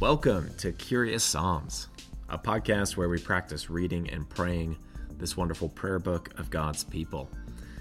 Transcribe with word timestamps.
Welcome 0.00 0.50
to 0.58 0.70
Curious 0.70 1.24
Psalms, 1.24 1.88
a 2.28 2.38
podcast 2.38 2.96
where 2.96 3.08
we 3.08 3.18
practice 3.18 3.68
reading 3.68 4.08
and 4.10 4.28
praying 4.28 4.76
this 5.18 5.36
wonderful 5.36 5.68
prayer 5.68 5.98
book 5.98 6.30
of 6.38 6.48
God's 6.48 6.84
people. 6.84 7.28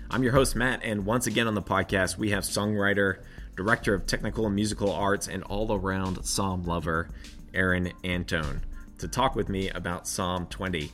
I'm 0.09 0.23
your 0.23 0.33
host, 0.33 0.55
Matt, 0.55 0.81
and 0.83 1.05
once 1.05 1.27
again 1.27 1.47
on 1.47 1.53
the 1.53 1.61
podcast, 1.61 2.17
we 2.17 2.31
have 2.31 2.43
songwriter, 2.43 3.19
director 3.55 3.93
of 3.93 4.07
technical 4.07 4.47
and 4.47 4.55
musical 4.55 4.91
arts, 4.91 5.27
and 5.27 5.43
all 5.43 5.71
around 5.71 6.25
psalm 6.25 6.63
lover, 6.63 7.09
Aaron 7.53 7.91
Antone, 8.03 8.61
to 8.97 9.07
talk 9.07 9.35
with 9.35 9.49
me 9.49 9.69
about 9.69 10.07
Psalm 10.07 10.47
20. 10.47 10.91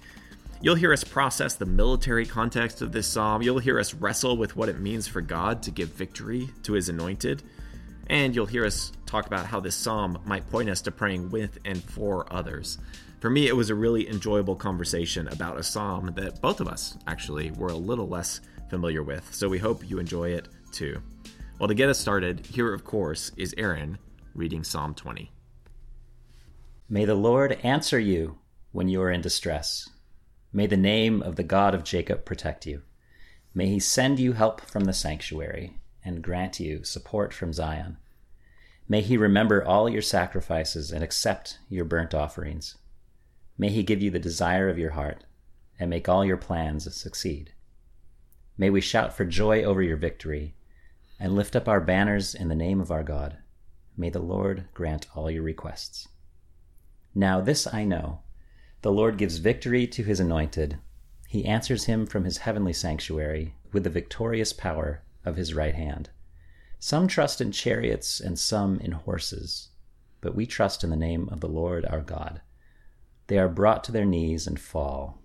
You'll 0.64 0.76
hear 0.76 0.94
us 0.94 1.04
process 1.04 1.56
the 1.56 1.66
military 1.66 2.26
context 2.26 2.82
of 2.82 2.94
this 2.94 3.06
psalm. 3.06 3.42
You'll 3.42 3.60
hear 3.60 3.78
us 3.82 3.94
wrestle 3.94 4.38
with 4.38 4.56
what 4.56 4.70
it 4.70 4.80
means 4.80 5.10
for 5.10 5.20
God 5.20 5.62
to 5.64 5.72
give 5.72 5.90
victory 5.90 6.50
to 6.64 6.72
his 6.72 6.88
anointed. 6.88 7.44
And 8.08 8.34
you'll 8.34 8.46
hear 8.46 8.66
us 8.66 8.94
talk 9.06 9.28
about 9.28 9.46
how 9.46 9.60
this 9.60 9.76
psalm 9.76 10.20
might 10.24 10.50
point 10.50 10.70
us 10.70 10.82
to 10.84 10.92
praying 10.92 11.32
with 11.32 11.58
and 11.66 11.84
for 11.84 12.32
others. 12.32 12.78
For 13.20 13.30
me, 13.30 13.50
it 13.50 13.58
was 13.58 13.72
a 13.72 13.76
really 13.76 14.08
enjoyable 14.08 14.56
conversation 14.56 15.28
about 15.28 15.60
a 15.60 15.64
psalm 15.64 16.14
that 16.16 16.40
both 16.40 16.62
of 16.62 16.70
us 16.70 16.98
actually 17.08 17.52
were 17.52 17.68
a 17.68 17.76
little 17.76 18.08
less 18.08 18.40
familiar 18.70 19.04
with. 19.04 19.34
So 19.34 19.50
we 19.50 19.60
hope 19.60 19.90
you 19.90 20.00
enjoy 20.00 20.30
it 20.30 20.48
too. 20.72 21.02
Well, 21.60 21.68
to 21.68 21.74
get 21.74 21.90
us 21.90 22.00
started, 22.00 22.46
here, 22.46 22.74
of 22.74 22.86
course, 22.86 23.34
is 23.36 23.54
Aaron 23.58 23.98
reading 24.34 24.64
Psalm 24.64 24.94
20. 24.94 25.30
May 26.88 27.04
the 27.04 27.16
Lord 27.16 27.60
answer 27.64 28.00
you 28.00 28.38
when 28.72 28.88
you 28.88 29.02
are 29.02 29.12
in 29.12 29.20
distress. 29.20 29.90
May 30.56 30.68
the 30.68 30.78
name 30.78 31.24
of 31.24 31.36
the 31.36 31.44
God 31.44 31.74
of 31.74 31.84
Jacob 31.84 32.26
protect 32.26 32.68
you. 32.68 32.84
May 33.56 33.68
he 33.68 33.80
send 33.80 34.20
you 34.20 34.34
help 34.34 34.62
from 34.62 34.84
the 34.84 34.94
sanctuary 34.94 35.78
and 36.06 36.22
grant 36.22 36.60
you 36.60 36.84
support 36.84 37.34
from 37.34 37.54
Zion. 37.54 37.98
May 38.88 39.02
he 39.02 39.18
remember 39.18 39.66
all 39.66 39.90
your 39.90 40.04
sacrifices 40.04 40.92
and 40.92 41.04
accept 41.04 41.58
your 41.70 41.86
burnt 41.86 42.14
offerings. 42.14 42.76
May 43.58 43.70
he 43.70 43.82
give 43.82 44.04
you 44.04 44.12
the 44.12 44.20
desire 44.20 44.70
of 44.70 44.78
your 44.78 44.92
heart 44.92 45.24
and 45.80 45.90
make 45.90 46.08
all 46.08 46.24
your 46.24 46.38
plans 46.38 46.94
succeed. 46.96 47.54
May 48.56 48.70
we 48.70 48.82
shout 48.82 49.12
for 49.12 49.26
joy 49.26 49.64
over 49.64 49.82
your 49.82 49.98
victory 49.98 50.54
and 51.20 51.36
lift 51.36 51.56
up 51.56 51.68
our 51.68 51.82
banners 51.82 52.36
in 52.36 52.50
the 52.50 52.56
name 52.56 52.80
of 52.80 52.92
our 52.92 53.04
God. 53.04 53.38
May 53.98 54.12
the 54.12 54.20
Lord 54.20 54.66
grant 54.76 55.08
all 55.16 55.32
your 55.32 55.42
requests. 55.42 56.08
Now, 57.16 57.42
this 57.42 57.66
I 57.74 57.86
know 57.86 58.22
the 58.84 58.92
Lord 58.92 59.18
gives 59.18 59.38
victory 59.38 59.88
to 59.88 60.04
his 60.04 60.20
anointed. 60.20 60.78
He 61.30 61.46
answers 61.46 61.86
him 61.86 62.06
from 62.06 62.26
his 62.26 62.40
heavenly 62.40 62.74
sanctuary 62.74 63.56
with 63.72 63.86
the 63.86 63.90
victorious 63.90 64.52
power 64.52 65.04
of 65.24 65.38
his 65.38 65.54
right 65.54 65.74
hand. 65.74 66.10
Some 66.80 67.08
trust 67.08 67.40
in 67.40 67.54
chariots 67.54 68.20
and 68.20 68.38
some 68.38 68.80
in 68.82 68.92
horses, 68.92 69.70
but 70.20 70.36
we 70.36 70.46
trust 70.46 70.84
in 70.84 70.90
the 70.90 70.98
name 70.98 71.30
of 71.32 71.40
the 71.40 71.48
Lord 71.48 71.86
our 71.86 72.02
God. 72.02 72.42
They 73.28 73.38
are 73.38 73.48
brought 73.48 73.86
to 73.86 73.94
their 73.94 74.06
knees 74.06 74.48
and 74.48 74.60
fall, 74.60 75.22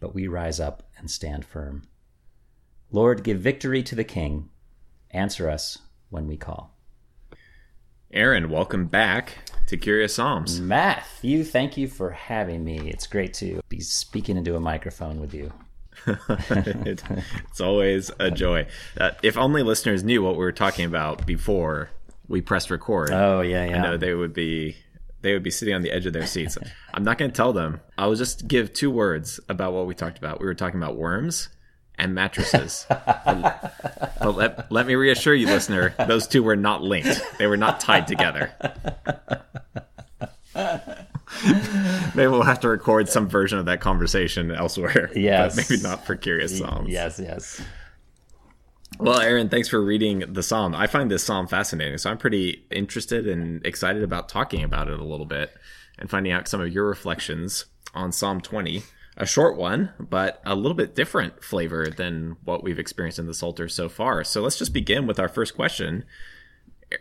but 0.00 0.14
we 0.14 0.26
rise 0.26 0.58
up 0.58 0.82
and 0.96 1.10
stand 1.10 1.44
firm. 1.44 1.82
Lord, 2.90 3.24
give 3.24 3.40
victory 3.40 3.82
to 3.82 3.94
the 3.94 4.04
King. 4.04 4.48
Answer 5.10 5.50
us 5.50 5.76
when 6.08 6.26
we 6.26 6.38
call. 6.38 6.71
Aaron, 8.14 8.50
welcome 8.50 8.84
back 8.84 9.38
to 9.68 9.78
Curious 9.78 10.14
Psalms. 10.14 10.60
Matthew, 10.60 11.44
thank 11.44 11.78
you 11.78 11.88
for 11.88 12.10
having 12.10 12.62
me. 12.62 12.90
It's 12.90 13.06
great 13.06 13.32
to 13.34 13.62
be 13.70 13.80
speaking 13.80 14.36
into 14.36 14.54
a 14.54 14.60
microphone 14.60 15.18
with 15.18 15.32
you. 15.32 15.50
it, 16.06 17.02
it's 17.48 17.60
always 17.62 18.10
a 18.20 18.30
joy. 18.30 18.66
Uh, 19.00 19.12
if 19.22 19.38
only 19.38 19.62
listeners 19.62 20.04
knew 20.04 20.22
what 20.22 20.32
we 20.32 20.40
were 20.40 20.52
talking 20.52 20.84
about 20.84 21.24
before 21.24 21.88
we 22.28 22.42
pressed 22.42 22.70
record. 22.70 23.10
Oh 23.12 23.40
yeah, 23.40 23.64
yeah. 23.64 23.76
I 23.76 23.82
know 23.82 23.96
they 23.96 24.12
would 24.12 24.34
be 24.34 24.76
they 25.22 25.32
would 25.32 25.42
be 25.42 25.50
sitting 25.50 25.74
on 25.74 25.80
the 25.80 25.90
edge 25.90 26.04
of 26.04 26.12
their 26.12 26.26
seats. 26.26 26.58
I'm 26.92 27.04
not 27.04 27.16
going 27.16 27.30
to 27.30 27.36
tell 27.36 27.54
them. 27.54 27.80
I 27.96 28.08
will 28.08 28.16
just 28.16 28.46
give 28.46 28.74
two 28.74 28.90
words 28.90 29.40
about 29.48 29.72
what 29.72 29.86
we 29.86 29.94
talked 29.94 30.18
about. 30.18 30.38
We 30.38 30.44
were 30.44 30.54
talking 30.54 30.82
about 30.82 30.98
worms 30.98 31.48
and 31.98 32.14
mattresses. 32.14 32.86
but, 32.88 33.74
but 34.20 34.36
let, 34.36 34.72
let 34.72 34.86
me 34.86 34.94
reassure 34.94 35.34
you, 35.34 35.46
listener, 35.46 35.94
those 36.06 36.26
two 36.26 36.42
were 36.42 36.56
not 36.56 36.82
linked. 36.82 37.20
They 37.38 37.46
were 37.46 37.56
not 37.56 37.80
tied 37.80 38.06
together. 38.06 38.52
maybe 42.14 42.28
we'll 42.28 42.42
have 42.42 42.60
to 42.60 42.68
record 42.68 43.08
some 43.08 43.28
version 43.28 43.58
of 43.58 43.66
that 43.66 43.80
conversation 43.80 44.50
elsewhere. 44.50 45.10
Yes. 45.14 45.56
But 45.56 45.70
maybe 45.70 45.82
not 45.82 46.06
for 46.06 46.16
Curious 46.16 46.58
Psalms. 46.58 46.90
Yes, 46.90 47.20
yes. 47.22 47.60
Well, 48.98 49.20
Aaron, 49.20 49.48
thanks 49.48 49.68
for 49.68 49.82
reading 49.82 50.20
the 50.32 50.42
psalm. 50.42 50.74
I 50.74 50.86
find 50.86 51.10
this 51.10 51.24
psalm 51.24 51.46
fascinating, 51.46 51.98
so 51.98 52.10
I'm 52.10 52.18
pretty 52.18 52.64
interested 52.70 53.26
and 53.26 53.64
excited 53.66 54.02
about 54.02 54.28
talking 54.28 54.62
about 54.62 54.88
it 54.88 55.00
a 55.00 55.04
little 55.04 55.26
bit 55.26 55.52
and 55.98 56.10
finding 56.10 56.32
out 56.32 56.48
some 56.48 56.60
of 56.60 56.72
your 56.72 56.86
reflections 56.86 57.66
on 57.94 58.12
Psalm 58.12 58.40
20. 58.40 58.82
A 59.16 59.26
short 59.26 59.58
one, 59.58 59.90
but 60.00 60.40
a 60.46 60.54
little 60.54 60.74
bit 60.74 60.94
different 60.94 61.44
flavor 61.44 61.86
than 61.88 62.36
what 62.44 62.62
we've 62.64 62.78
experienced 62.78 63.18
in 63.18 63.26
the 63.26 63.34
Psalter 63.34 63.68
so 63.68 63.88
far. 63.88 64.24
So 64.24 64.40
let's 64.40 64.58
just 64.58 64.72
begin 64.72 65.06
with 65.06 65.20
our 65.20 65.28
first 65.28 65.54
question. 65.54 66.04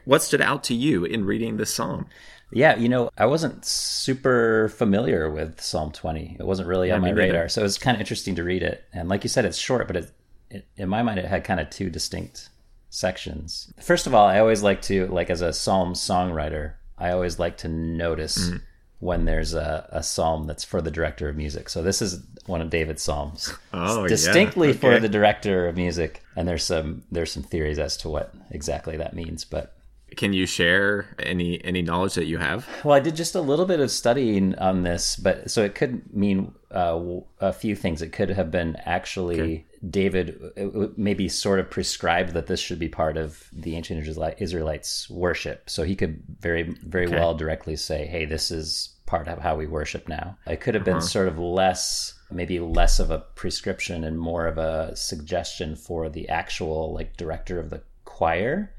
What 0.03 0.21
stood 0.21 0.41
out 0.41 0.63
to 0.65 0.73
you 0.73 1.05
in 1.05 1.25
reading 1.25 1.57
this 1.57 1.73
psalm? 1.73 2.07
Yeah, 2.51 2.75
you 2.77 2.89
know, 2.89 3.09
I 3.17 3.27
wasn't 3.27 3.63
super 3.63 4.69
familiar 4.75 5.29
with 5.31 5.61
Psalm 5.61 5.91
20. 5.91 6.37
It 6.37 6.45
wasn't 6.45 6.67
really 6.67 6.89
Yeah, 6.89 6.95
on 6.95 7.01
my 7.01 7.11
radar. 7.11 7.47
So 7.47 7.61
it 7.61 7.63
was 7.63 7.77
kind 7.77 7.95
of 7.95 8.01
interesting 8.01 8.35
to 8.35 8.43
read 8.43 8.61
it. 8.61 8.83
And 8.91 9.07
like 9.07 9.23
you 9.23 9.29
said, 9.29 9.45
it's 9.45 9.57
short, 9.57 9.87
but 9.87 9.95
it, 9.95 10.11
it, 10.49 10.67
in 10.75 10.89
my 10.89 11.01
mind, 11.01 11.19
it 11.19 11.25
had 11.25 11.45
kind 11.45 11.61
of 11.61 11.69
two 11.69 11.89
distinct 11.89 12.49
sections. 12.89 13.73
First 13.79 14.05
of 14.05 14.13
all, 14.13 14.27
I 14.27 14.39
always 14.39 14.63
like 14.63 14.81
to, 14.83 15.07
like 15.07 15.29
as 15.29 15.41
a 15.41 15.53
psalm 15.53 15.93
songwriter, 15.93 16.73
I 16.97 17.11
always 17.11 17.39
like 17.39 17.57
to 17.59 17.69
notice 17.69 18.49
Mm-hmm. 18.49 18.57
When 19.01 19.25
there's 19.25 19.53
a, 19.53 19.87
a 19.91 20.01
psalm 20.01 20.47
that's 20.47 20.63
for 20.63 20.81
the 20.81 20.91
director 20.91 21.27
of 21.27 21.35
music. 21.35 21.67
So 21.69 21.81
this 21.83 22.01
is 22.01 22.23
one 22.45 22.61
of 22.61 22.69
David's 22.69 23.01
psalms. 23.03 23.53
Oh, 23.73 24.03
yeah. 24.03 24.07
distinctly 24.07 24.71
for 24.73 24.99
the 24.99 25.09
director 25.09 25.67
of 25.67 25.75
music. 25.75 26.23
And 26.35 26.47
there's 26.47 26.63
some 26.63 27.03
there's 27.11 27.31
some 27.31 27.43
theories 27.43 27.79
as 27.79 27.97
to 27.97 28.09
what 28.09 28.33
exactly 28.51 28.95
that 28.97 29.13
means, 29.13 29.43
but 29.43 29.73
Can 30.17 30.33
you 30.33 30.45
share 30.45 31.07
any 31.19 31.63
any 31.65 31.81
knowledge 31.81 32.13
that 32.15 32.25
you 32.25 32.37
have? 32.37 32.67
well, 32.85 32.95
I 32.95 32.99
did 32.99 33.15
just 33.15 33.35
a 33.35 33.41
little 33.41 33.65
bit 33.65 33.79
of 33.79 33.91
studying 33.91 34.55
on 34.59 34.83
this, 34.83 35.15
but 35.15 35.49
so 35.51 35.63
it 35.63 35.73
could 35.75 36.13
mean 36.13 36.53
uh, 36.71 36.99
a 37.39 37.51
few 37.53 37.75
things. 37.75 38.01
It 38.01 38.11
could 38.13 38.29
have 38.29 38.49
been 38.51 38.75
actually 38.85 39.65
David 39.89 40.39
uh, 40.57 40.67
uh, 40.83 40.87
maybe 40.95 41.27
sort 41.27 41.59
of 41.59 41.69
prescribed 41.69 42.33
that 42.33 42.45
this 42.47 42.59
should 42.59 42.77
be 42.79 42.87
part 42.87 43.17
of 43.17 43.49
the 43.51 43.75
ancient 43.75 44.07
Israelites' 44.39 45.09
worship. 45.09 45.69
So 45.69 45.83
he 45.83 45.95
could 45.95 46.21
very, 46.39 46.63
very 46.85 47.07
Okay. 47.07 47.15
well 47.15 47.33
directly 47.33 47.75
say, 47.75 48.05
"Hey, 48.05 48.25
this 48.25 48.51
is 48.51 48.90
part 49.11 49.27
of 49.27 49.39
how 49.39 49.55
we 49.55 49.67
worship 49.67 50.07
now." 50.07 50.37
It 50.47 50.61
could 50.61 50.73
have 50.75 50.85
been 50.85 50.97
Uh-huh. 51.03 51.15
sort 51.17 51.27
of 51.27 51.37
less, 51.37 52.13
maybe 52.31 52.59
less 52.59 52.99
of 52.99 53.11
a 53.11 53.19
prescription 53.41 54.03
and 54.03 54.17
more 54.17 54.47
of 54.47 54.57
a 54.57 54.95
suggestion 54.95 55.75
for 55.75 56.09
the 56.09 56.29
actual 56.29 56.93
like 56.93 57.17
director 57.17 57.59
of 57.59 57.69
the 57.69 57.81
choir. 58.05 58.73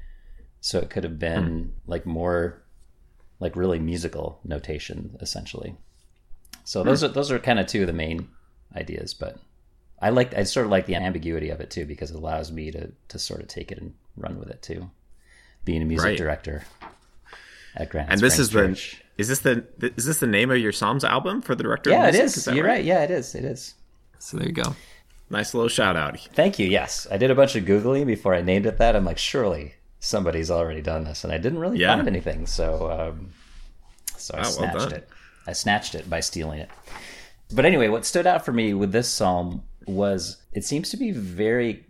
So 0.59 0.79
it 0.79 0.89
could 0.89 1.03
have 1.03 1.19
been 1.19 1.73
like 1.85 2.05
more 2.05 2.61
like 3.39 3.55
really 3.55 3.79
musical 3.79 4.39
notation 4.43 5.17
essentially. 5.19 5.75
So 6.65 6.83
those 6.83 7.03
are 7.03 7.09
those 7.09 7.31
are 7.31 7.39
kind 7.39 7.59
of 7.59 7.67
two 7.67 7.81
of 7.81 7.87
the 7.87 7.93
main 8.05 8.29
ideas, 8.75 9.13
but 9.13 9.37
I 10.01 10.09
like 10.09 10.33
I 10.33 10.43
sort 10.43 10.65
of 10.65 10.71
like 10.71 10.85
the 10.85 10.95
ambiguity 10.95 11.49
of 11.49 11.59
it 11.61 11.69
too 11.69 11.85
because 11.85 12.09
it 12.11 12.15
allows 12.15 12.51
me 12.51 12.71
to 12.71 12.91
to 13.09 13.19
sort 13.19 13.41
of 13.41 13.47
take 13.49 13.71
it 13.71 13.77
and 13.79 13.93
run 14.17 14.39
with 14.39 14.49
it 14.49 14.61
too. 14.61 14.89
Being 15.65 15.81
a 15.81 15.85
music 15.85 16.05
Right. 16.07 16.17
director 16.17 16.63
at 17.75 17.89
Granite 17.89 18.11
And 18.13 18.21
this 18.21 18.33
Springs 18.35 18.47
is 18.47 18.53
the 18.53 18.67
Church. 18.67 19.02
Is 19.17 19.27
this 19.27 19.39
the 19.39 19.65
is 19.97 20.05
this 20.05 20.19
the 20.19 20.27
name 20.27 20.51
of 20.51 20.57
your 20.57 20.71
Psalms 20.71 21.03
album 21.03 21.41
for 21.41 21.55
the 21.55 21.63
director? 21.63 21.89
Yeah, 21.91 22.07
of 22.07 22.15
it 22.15 22.19
music? 22.19 22.47
is. 22.51 22.55
You're 22.55 22.65
right. 22.65 22.83
Yeah, 22.83 23.03
it 23.03 23.11
is. 23.11 23.35
It 23.35 23.45
is. 23.45 23.75
So 24.19 24.37
there 24.37 24.47
you 24.47 24.53
go. 24.53 24.75
Nice 25.29 25.53
little 25.53 25.69
shout 25.69 25.95
out. 25.95 26.19
Thank 26.33 26.59
you. 26.59 26.67
Yes, 26.67 27.07
I 27.11 27.17
did 27.17 27.31
a 27.31 27.35
bunch 27.35 27.55
of 27.55 27.63
googling 27.65 28.05
before 28.05 28.35
I 28.35 28.41
named 28.41 28.65
it 28.65 28.77
that. 28.77 28.95
I'm 28.95 29.05
like, 29.05 29.17
surely 29.17 29.73
somebody's 29.99 30.51
already 30.51 30.81
done 30.81 31.03
this, 31.05 31.23
and 31.23 31.31
I 31.33 31.37
didn't 31.37 31.59
really 31.59 31.79
Yeah. 31.79 31.95
find 31.95 32.07
anything. 32.07 32.45
So, 32.45 32.91
um, 32.91 33.29
so 34.17 34.35
I 34.37 34.41
Oh, 34.41 34.43
snatched 34.43 34.77
done. 34.77 34.93
it. 34.93 35.09
I 35.47 35.53
snatched 35.53 35.95
it 35.95 36.09
by 36.09 36.19
stealing 36.19 36.59
it. 36.59 36.69
But 37.53 37.65
anyway, 37.65 37.87
what 37.87 38.05
stood 38.05 38.27
out 38.27 38.45
for 38.45 38.51
me 38.51 38.73
with 38.73 38.91
this 38.91 39.09
psalm 39.09 39.63
was 39.87 40.37
it 40.53 40.63
seems 40.65 40.89
to 40.91 40.97
be 40.97 41.11
very, 41.11 41.85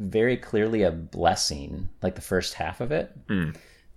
very 0.00 0.36
clearly 0.36 0.82
a 0.82 0.90
blessing, 0.90 1.88
like 2.02 2.14
the 2.14 2.20
first 2.20 2.54
half 2.54 2.80
of 2.80 2.90
it. 2.92 3.12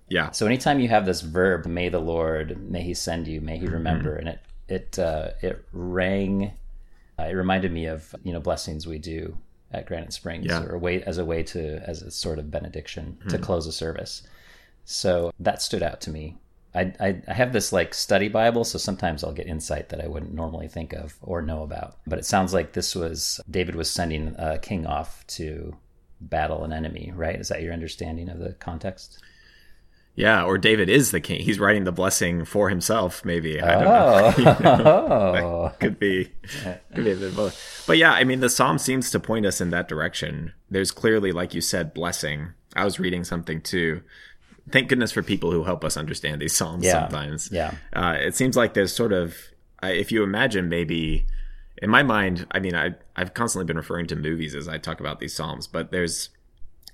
Yeah. 0.09 0.31
So 0.31 0.45
anytime 0.45 0.79
you 0.79 0.89
have 0.89 1.05
this 1.05 1.21
verb, 1.21 1.65
"May 1.65 1.89
the 1.89 1.99
Lord," 1.99 2.69
"May 2.69 2.81
He 2.81 2.93
send 2.93 3.27
you," 3.27 3.41
"May 3.41 3.57
He 3.57 3.67
remember," 3.67 4.15
and 4.15 4.29
it 4.29 4.39
it 4.67 4.99
uh, 4.99 5.31
it 5.41 5.65
rang. 5.71 6.53
Uh, 7.17 7.23
it 7.23 7.33
reminded 7.33 7.71
me 7.71 7.85
of 7.85 8.15
you 8.23 8.33
know 8.33 8.39
blessings 8.39 8.87
we 8.87 8.97
do 8.97 9.37
at 9.71 9.85
Granite 9.85 10.13
Springs, 10.13 10.47
Yeah. 10.47 10.63
or 10.63 10.75
a 10.75 10.79
way 10.79 11.03
as 11.03 11.17
a 11.17 11.25
way 11.25 11.43
to 11.43 11.77
as 11.87 12.01
a 12.01 12.11
sort 12.11 12.39
of 12.39 12.49
benediction 12.49 13.17
to 13.29 13.37
close 13.37 13.67
a 13.67 13.71
service. 13.71 14.23
So 14.85 15.31
that 15.39 15.61
stood 15.61 15.83
out 15.83 16.01
to 16.01 16.09
me 16.09 16.37
I, 16.75 16.93
I, 16.99 17.21
I 17.27 17.33
have 17.33 17.51
this 17.51 17.73
like 17.73 17.93
study 17.93 18.27
Bible, 18.27 18.63
so 18.63 18.77
sometimes 18.77 19.23
I'll 19.23 19.33
get 19.33 19.47
insight 19.47 19.89
that 19.89 20.03
I 20.03 20.07
wouldn't 20.07 20.33
normally 20.33 20.67
think 20.67 20.93
of 20.93 21.17
or 21.21 21.41
know 21.41 21.63
about. 21.63 21.97
But 22.05 22.19
it 22.19 22.25
sounds 22.25 22.53
like 22.53 22.73
this 22.73 22.95
was 22.95 23.39
David 23.49 23.75
was 23.75 23.89
sending 23.89 24.35
a 24.37 24.59
king 24.59 24.85
off 24.85 25.25
to 25.27 25.75
battle 26.21 26.63
an 26.63 26.71
enemy, 26.73 27.11
right? 27.15 27.39
Is 27.39 27.47
that 27.47 27.63
your 27.63 27.73
understanding 27.73 28.29
of 28.29 28.39
the 28.39 28.53
context? 28.53 29.19
Yeah, 30.19 30.43
or 30.43 30.57
David 30.57 30.89
is 30.89 31.11
the 31.11 31.21
king. 31.21 31.39
He's 31.41 31.59
writing 31.59 31.85
the 31.85 31.91
blessing 31.93 32.43
for 32.43 32.69
himself, 32.69 33.23
maybe. 33.23 33.61
I 33.61 33.83
don't 33.83 33.87
Oh. 33.87 34.43
know. 34.43 34.53
You 34.59 34.63
know? 35.41 35.71
could 35.79 35.97
be 35.97 36.31
could 36.93 37.05
be 37.05 37.11
a 37.11 37.15
bit 37.15 37.35
both. 37.35 37.83
But 37.87 37.97
yeah, 37.97 38.11
I 38.11 38.23
mean 38.25 38.41
the 38.41 38.49
psalm 38.49 38.77
seems 38.79 39.09
to 39.11 39.19
point 39.19 39.45
us 39.45 39.61
in 39.61 39.69
that 39.69 39.87
direction. 39.87 40.53
There's 40.69 40.91
clearly, 40.91 41.31
like 41.31 41.53
you 41.53 41.61
said, 41.61 41.93
blessing. 41.93 42.49
I 42.75 42.83
was 42.85 42.99
reading 42.99 43.23
something 43.23 43.61
too. 43.61 44.01
Thank 44.69 44.89
goodness 44.89 45.11
for 45.11 45.23
people 45.23 45.51
who 45.51 45.63
help 45.63 45.83
us 45.85 45.95
understand 45.97 46.41
these 46.41 46.55
psalms 46.55 46.83
Yeah. 46.85 46.99
sometimes. 47.07 47.49
Yeah. 47.51 47.75
Uh, 47.93 48.17
it 48.19 48.35
seems 48.35 48.55
like 48.57 48.73
there's 48.75 48.93
sort 48.93 49.13
of, 49.13 49.35
if 49.81 50.11
you 50.11 50.21
imagine 50.21 50.69
maybe, 50.69 51.25
in 51.81 51.89
my 51.89 52.03
mind, 52.03 52.45
I 52.51 52.59
mean, 52.59 52.75
I, 52.75 52.93
I've 53.15 53.33
constantly 53.33 53.65
been 53.65 53.77
referring 53.77 54.05
to 54.07 54.15
movies 54.15 54.53
as 54.53 54.67
I 54.67 54.77
talk 54.77 54.99
about 54.99 55.19
these 55.19 55.33
psalms, 55.33 55.65
but 55.65 55.91
there's 55.91 56.29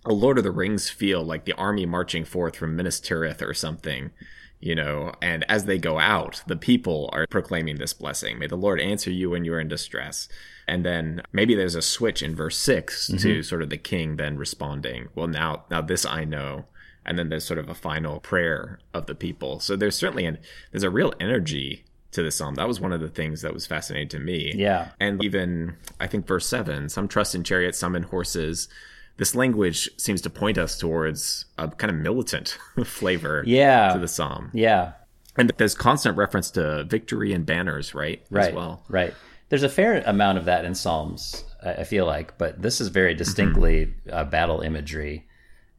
a 0.05 0.13
Lord 0.13 0.37
of 0.37 0.43
the 0.43 0.51
Rings 0.51 0.89
feel 0.89 1.23
like 1.23 1.45
the 1.45 1.53
army 1.53 1.85
marching 1.85 2.25
forth 2.25 2.55
from 2.55 2.75
Minas 2.75 2.99
Tirith 2.99 3.41
or 3.41 3.53
something, 3.53 4.11
you 4.59 4.75
know, 4.75 5.13
and 5.21 5.43
as 5.49 5.65
they 5.65 5.77
go 5.77 5.99
out, 5.99 6.43
the 6.47 6.55
people 6.55 7.09
are 7.13 7.27
proclaiming 7.27 7.77
this 7.77 7.93
blessing. 7.93 8.39
May 8.39 8.47
the 8.47 8.55
Lord 8.55 8.79
answer 8.79 9.11
you 9.11 9.31
when 9.31 9.45
you 9.45 9.53
are 9.53 9.59
in 9.59 9.67
distress. 9.67 10.27
And 10.67 10.85
then 10.85 11.21
maybe 11.31 11.55
there's 11.55 11.75
a 11.75 11.81
switch 11.81 12.23
in 12.23 12.35
verse 12.35 12.57
6 12.57 13.07
mm-hmm. 13.07 13.17
to 13.17 13.43
sort 13.43 13.61
of 13.61 13.69
the 13.69 13.77
king 13.77 14.15
then 14.15 14.37
responding, 14.37 15.09
well, 15.13 15.27
now, 15.27 15.65
now 15.69 15.81
this 15.81 16.05
I 16.05 16.23
know. 16.23 16.65
And 17.05 17.19
then 17.19 17.29
there's 17.29 17.45
sort 17.45 17.59
of 17.59 17.69
a 17.69 17.75
final 17.75 18.19
prayer 18.19 18.79
of 18.93 19.05
the 19.05 19.13
people. 19.13 19.59
So 19.59 19.75
there's 19.75 19.95
certainly 19.95 20.25
an, 20.25 20.39
there's 20.71 20.83
a 20.83 20.89
real 20.89 21.13
energy 21.19 21.85
to 22.15 22.23
the 22.23 22.31
psalm. 22.31 22.55
That 22.55 22.67
was 22.67 22.79
one 22.79 22.93
of 22.93 23.01
the 23.01 23.09
things 23.09 23.41
that 23.41 23.53
was 23.53 23.67
fascinating 23.67 24.09
to 24.09 24.19
me. 24.19 24.53
Yeah. 24.55 24.89
And 24.99 25.23
even, 25.23 25.75
I 25.99 26.07
think, 26.07 26.25
verse 26.25 26.47
7 26.47 26.89
some 26.89 27.07
trust 27.07 27.35
in 27.35 27.43
chariots, 27.43 27.77
some 27.77 27.95
in 27.95 28.03
horses. 28.03 28.67
This 29.17 29.33
language 29.35 29.89
seems 29.97 30.21
to 30.21 30.29
point 30.29 30.57
us 30.57 30.77
towards 30.77 31.45
a 31.57 31.67
kind 31.69 31.89
of 31.91 31.97
militant 31.97 32.57
flavor 32.85 33.43
Yeah. 33.45 33.93
to 33.93 33.99
the 33.99 34.07
psalm. 34.07 34.51
Yeah. 34.53 34.93
And 35.37 35.51
there's 35.57 35.75
constant 35.75 36.17
reference 36.17 36.49
to 36.51 36.83
victory 36.85 37.33
and 37.33 37.45
banners, 37.45 37.93
right? 37.93 38.21
Right. 38.29 38.49
As 38.49 38.53
well. 38.53 38.83
Right. 38.89 39.13
There's 39.49 39.63
a 39.63 39.69
fair 39.69 40.01
amount 40.05 40.37
of 40.37 40.45
that 40.45 40.65
in 40.65 40.73
Psalms, 40.73 41.43
I 41.63 41.83
feel 41.83 42.05
like, 42.05 42.37
but 42.37 42.61
this 42.61 42.81
is 42.81 42.87
very 42.87 43.13
distinctly 43.13 43.93
uh, 44.11 44.23
battle 44.23 44.61
imagery. 44.61 45.27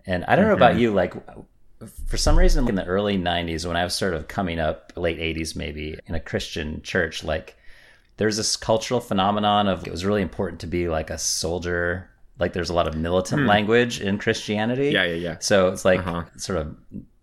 And 0.06 0.24
I 0.26 0.36
don't 0.36 0.46
know 0.46 0.54
about 0.54 0.76
you, 0.78 0.92
like, 0.94 1.14
for 2.06 2.16
some 2.16 2.38
reason 2.38 2.68
in 2.68 2.74
the 2.76 2.84
early 2.84 3.18
90s, 3.18 3.66
when 3.66 3.76
I 3.76 3.82
was 3.82 3.94
sort 3.94 4.14
of 4.14 4.28
coming 4.28 4.60
up, 4.60 4.92
late 4.94 5.18
80s 5.18 5.56
maybe, 5.56 5.98
in 6.06 6.14
a 6.14 6.20
Christian 6.20 6.80
church, 6.82 7.24
like, 7.24 7.56
there's 8.18 8.36
this 8.36 8.56
cultural 8.56 9.00
phenomenon 9.00 9.66
of 9.68 9.84
it 9.86 9.90
was 9.90 10.04
really 10.04 10.22
important 10.22 10.60
to 10.60 10.66
be 10.66 10.88
like 10.88 11.10
a 11.10 11.18
soldier. 11.18 12.08
Like, 12.38 12.52
there's 12.52 12.70
a 12.70 12.74
lot 12.74 12.86
of 12.86 12.94
militant 12.96 13.46
language 13.46 14.00
in 14.00 14.18
Christianity. 14.18 14.90
Yeah, 14.90 15.04
yeah, 15.04 15.14
yeah. 15.14 15.36
So 15.40 15.68
it's 15.68 15.84
like 15.84 16.00
Uh-huh. 16.00 16.24
sort 16.36 16.58
of 16.58 16.76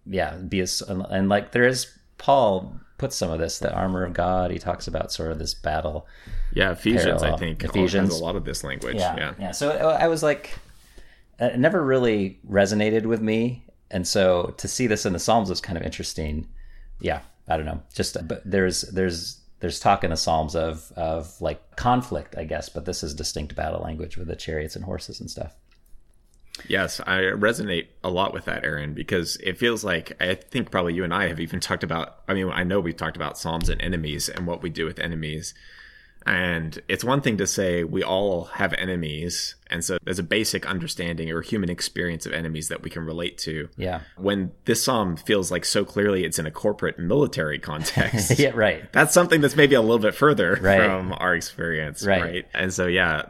yeah, 0.05 0.35
be 0.35 0.59
a, 0.61 0.65
and 1.09 1.29
like 1.29 1.51
there 1.51 1.65
is 1.67 1.87
Paul 2.17 2.75
puts 2.97 3.15
some 3.15 3.31
of 3.31 3.39
this 3.39 3.59
the 3.59 3.73
armor 3.73 4.03
of 4.03 4.13
God. 4.13 4.51
He 4.51 4.59
talks 4.59 4.87
about 4.87 5.11
sort 5.11 5.31
of 5.31 5.39
this 5.39 5.53
battle. 5.53 6.07
Yeah, 6.53 6.71
Ephesians, 6.71 7.23
I 7.23 7.35
think, 7.37 7.63
Ephesians. 7.63 8.09
has 8.11 8.19
a 8.19 8.23
lot 8.23 8.35
of 8.35 8.43
this 8.45 8.63
language. 8.63 8.95
Yeah. 8.97 9.33
yeah. 9.39 9.51
So 9.51 9.71
I 9.71 10.07
was 10.07 10.21
like, 10.23 10.51
it 11.39 11.57
never 11.57 11.83
really 11.83 12.39
resonated 12.49 13.05
with 13.05 13.21
me, 13.21 13.65
and 13.91 14.07
so 14.07 14.53
to 14.57 14.67
see 14.67 14.87
this 14.87 15.05
in 15.05 15.13
the 15.13 15.19
Psalms 15.19 15.49
was 15.49 15.61
kind 15.61 15.77
of 15.77 15.83
interesting. 15.83 16.47
Yeah, 16.99 17.21
I 17.47 17.57
don't 17.57 17.65
know, 17.65 17.81
just 17.93 18.15
but 18.27 18.41
there's 18.45 18.81
there's 18.81 19.39
there's 19.63 19.79
talk 19.79 20.03
in 20.03 20.09
the 20.09 20.17
Psalms 20.17 20.57
of 20.57 20.91
of 20.97 21.39
like 21.39 21.77
conflict, 21.77 22.35
I 22.37 22.43
guess, 22.43 22.67
but 22.67 22.83
this 22.83 23.01
is 23.01 23.13
distinct 23.13 23.55
battle 23.55 23.79
language 23.79 24.17
with 24.17 24.27
the 24.27 24.35
chariots 24.35 24.75
and 24.75 24.83
horses 24.83 25.21
and 25.21 25.31
stuff. 25.31 25.55
Yes, 26.67 26.99
I 27.07 27.19
resonate 27.19 27.87
a 28.03 28.09
lot 28.09 28.33
with 28.33 28.43
that, 28.43 28.65
Aaron, 28.65 28.93
because 28.93 29.37
it 29.37 29.57
feels 29.57 29.85
like 29.85 30.21
I 30.21 30.35
think 30.35 30.69
probably 30.69 30.95
you 30.95 31.05
and 31.05 31.13
I 31.13 31.29
have 31.29 31.39
even 31.39 31.61
talked 31.61 31.81
about. 31.81 32.23
I 32.27 32.33
mean, 32.33 32.49
I 32.49 32.65
know 32.65 32.81
we've 32.81 32.97
talked 32.97 33.15
about 33.15 33.37
Psalms 33.37 33.69
and 33.69 33.81
enemies 33.81 34.27
and 34.27 34.45
what 34.45 34.61
we 34.61 34.69
do 34.69 34.83
with 34.83 34.99
enemies. 34.99 35.53
And 36.25 36.81
it's 36.87 37.03
one 37.03 37.21
thing 37.21 37.37
to 37.37 37.47
say 37.47 37.83
we 37.83 38.01
all 38.03 38.45
have 38.45 38.73
enemies. 38.73 39.55
And 39.69 39.83
so 39.83 39.97
there's 40.03 40.19
a 40.19 40.23
basic 40.23 40.65
understanding 40.65 41.29
or 41.31 41.41
human 41.41 41.69
experience 41.69 42.25
of 42.25 42.31
enemies 42.33 42.69
that 42.69 42.81
we 42.81 42.89
can 42.89 43.05
relate 43.05 43.37
to. 43.39 43.67
Yeah, 43.75 44.01
When 44.17 44.51
this 44.65 44.83
psalm 44.83 45.17
feels 45.17 45.51
like 45.51 45.65
so 45.65 45.83
clearly 45.83 46.23
it's 46.23 46.39
in 46.39 46.45
a 46.45 46.51
corporate 46.51 46.97
military 46.97 47.59
context. 47.59 48.39
yeah, 48.39 48.51
right. 48.53 48.91
That's 48.93 49.13
something 49.13 49.41
that's 49.41 49.55
maybe 49.57 49.75
a 49.75 49.81
little 49.81 49.99
bit 49.99 50.15
further 50.15 50.57
Right. 50.61 50.79
from 50.85 51.13
our 51.17 51.35
experience. 51.35 52.05
Right. 52.05 52.21
Right. 52.21 52.45
And 52.53 52.73
so, 52.73 52.87
yeah, 52.87 53.23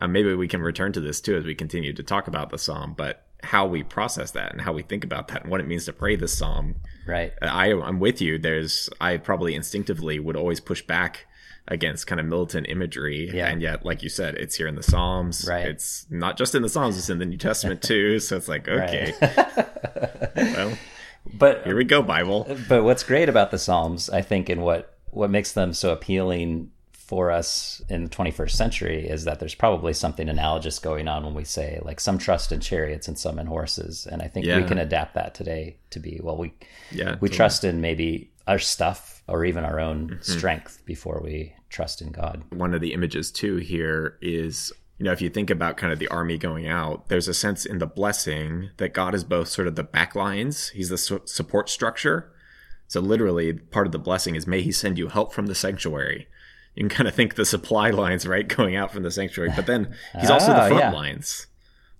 uh, 0.00 0.08
maybe 0.08 0.34
we 0.34 0.48
can 0.48 0.60
return 0.60 0.92
to 0.92 1.00
this 1.00 1.20
too 1.20 1.36
as 1.36 1.44
we 1.44 1.54
continue 1.54 1.92
to 1.94 2.02
talk 2.02 2.26
about 2.28 2.50
the 2.50 2.58
psalm, 2.58 2.94
but 2.96 3.22
how 3.42 3.66
we 3.66 3.82
process 3.82 4.32
that 4.32 4.52
and 4.52 4.60
how 4.60 4.72
we 4.72 4.82
think 4.82 5.04
about 5.04 5.28
that 5.28 5.42
and 5.42 5.50
what 5.50 5.60
it 5.60 5.66
means 5.66 5.84
to 5.84 5.92
pray 5.92 6.16
this 6.16 6.36
psalm. 6.36 6.74
Right. 7.06 7.32
I, 7.40 7.72
I'm 7.72 8.00
with 8.00 8.20
you. 8.20 8.38
There's, 8.38 8.90
I 9.00 9.18
probably 9.18 9.54
instinctively 9.54 10.18
would 10.18 10.36
always 10.36 10.60
push 10.60 10.82
back 10.82 11.26
against 11.68 12.06
kind 12.06 12.20
of 12.20 12.26
militant 12.26 12.66
imagery. 12.68 13.30
Yeah. 13.32 13.46
And 13.48 13.62
yet, 13.62 13.84
like 13.86 14.02
you 14.02 14.08
said, 14.08 14.34
it's 14.34 14.54
here 14.54 14.66
in 14.66 14.74
the 14.74 14.82
Psalms. 14.82 15.46
Right. 15.48 15.66
It's 15.66 16.06
not 16.10 16.36
just 16.36 16.54
in 16.54 16.62
the 16.62 16.68
Psalms, 16.68 16.98
it's 16.98 17.08
in 17.10 17.18
the 17.18 17.24
New 17.26 17.38
Testament 17.38 17.80
too. 17.90 18.18
So 18.20 18.36
it's 18.36 18.48
like, 18.48 18.68
okay, 18.68 19.14
well, 20.36 20.76
But 21.32 21.64
here 21.64 21.74
we 21.76 21.84
go, 21.84 22.02
Bible. 22.02 22.46
but 22.68 22.84
what's 22.84 23.02
great 23.02 23.28
about 23.30 23.50
the 23.50 23.58
Psalms, 23.58 24.10
I 24.10 24.20
think, 24.20 24.48
and 24.50 24.62
what 24.62 24.90
what 25.10 25.30
makes 25.30 25.52
them 25.52 25.72
so 25.72 25.90
appealing 25.92 26.70
for 26.92 27.30
us 27.30 27.80
in 27.88 28.04
the 28.04 28.10
21st 28.10 28.50
century 28.50 29.06
is 29.08 29.24
that 29.24 29.38
there's 29.38 29.54
probably 29.54 29.92
something 29.92 30.28
analogous 30.28 30.78
going 30.78 31.06
on 31.06 31.22
when 31.24 31.32
we 31.34 31.44
say 31.44 31.78
like 31.84 32.00
some 32.00 32.18
trust 32.18 32.50
in 32.50 32.60
chariots 32.60 33.08
and 33.08 33.18
some 33.18 33.38
in 33.38 33.46
horses, 33.46 34.06
and 34.10 34.20
I 34.20 34.28
think 34.28 34.44
we 34.46 34.64
can 34.64 34.78
adapt 34.78 35.14
that 35.14 35.34
today 35.34 35.76
to 35.90 35.98
be 36.00 36.20
well 36.22 36.36
we 36.36 36.52
Yeah. 36.92 37.12
we 37.20 37.28
totally. 37.28 37.30
trust 37.30 37.64
in 37.64 37.80
maybe 37.80 38.30
our 38.46 38.58
stuff 38.58 39.22
or 39.28 39.44
even 39.44 39.64
our 39.64 39.80
own 39.80 40.08
Mm-hmm. 40.08 40.22
strength 40.22 40.82
before 40.84 41.20
we 41.22 41.54
trust 41.70 42.00
in 42.02 42.10
God. 42.12 42.42
one 42.50 42.74
of 42.74 42.80
the 42.80 42.92
images 42.92 43.30
too 43.32 43.56
here 43.56 44.16
is 44.20 44.72
you 44.98 45.04
know 45.04 45.12
if 45.12 45.20
you 45.20 45.28
think 45.30 45.50
about 45.50 45.76
kind 45.76 45.92
of 45.92 45.98
the 45.98 46.06
army 46.08 46.38
going 46.38 46.68
out 46.68 47.08
there's 47.08 47.26
a 47.26 47.34
sense 47.34 47.64
in 47.66 47.78
the 47.78 47.86
blessing 47.86 48.70
that 48.76 48.94
god 48.94 49.12
is 49.14 49.24
both 49.24 49.48
sort 49.48 49.66
of 49.66 49.74
the 49.74 49.82
back 49.82 50.14
lines 50.14 50.68
he's 50.68 50.88
the 50.90 50.96
su- 50.98 51.22
support 51.24 51.68
structure 51.68 52.30
so 52.86 53.00
literally 53.00 53.52
part 53.54 53.86
of 53.86 53.92
the 53.92 53.98
blessing 53.98 54.36
is 54.36 54.46
may 54.46 54.60
he 54.62 54.70
send 54.70 54.98
you 54.98 55.08
help 55.08 55.32
from 55.32 55.46
the 55.46 55.54
sanctuary 55.54 56.28
you 56.76 56.82
can 56.82 56.88
kind 56.88 57.08
of 57.08 57.14
think 57.14 57.34
the 57.34 57.44
supply 57.44 57.90
lines 58.02 58.24
right 58.24 58.46
going 58.46 58.76
out 58.76 58.92
from 58.92 59.02
the 59.02 59.10
sanctuary 59.10 59.50
but 59.56 59.66
then 59.66 59.92
he's 60.20 60.30
also 60.30 60.52
Ah, 60.52 60.62
the 60.62 60.68
front 60.68 60.84
yeah. 60.84 60.92
lines 60.92 61.48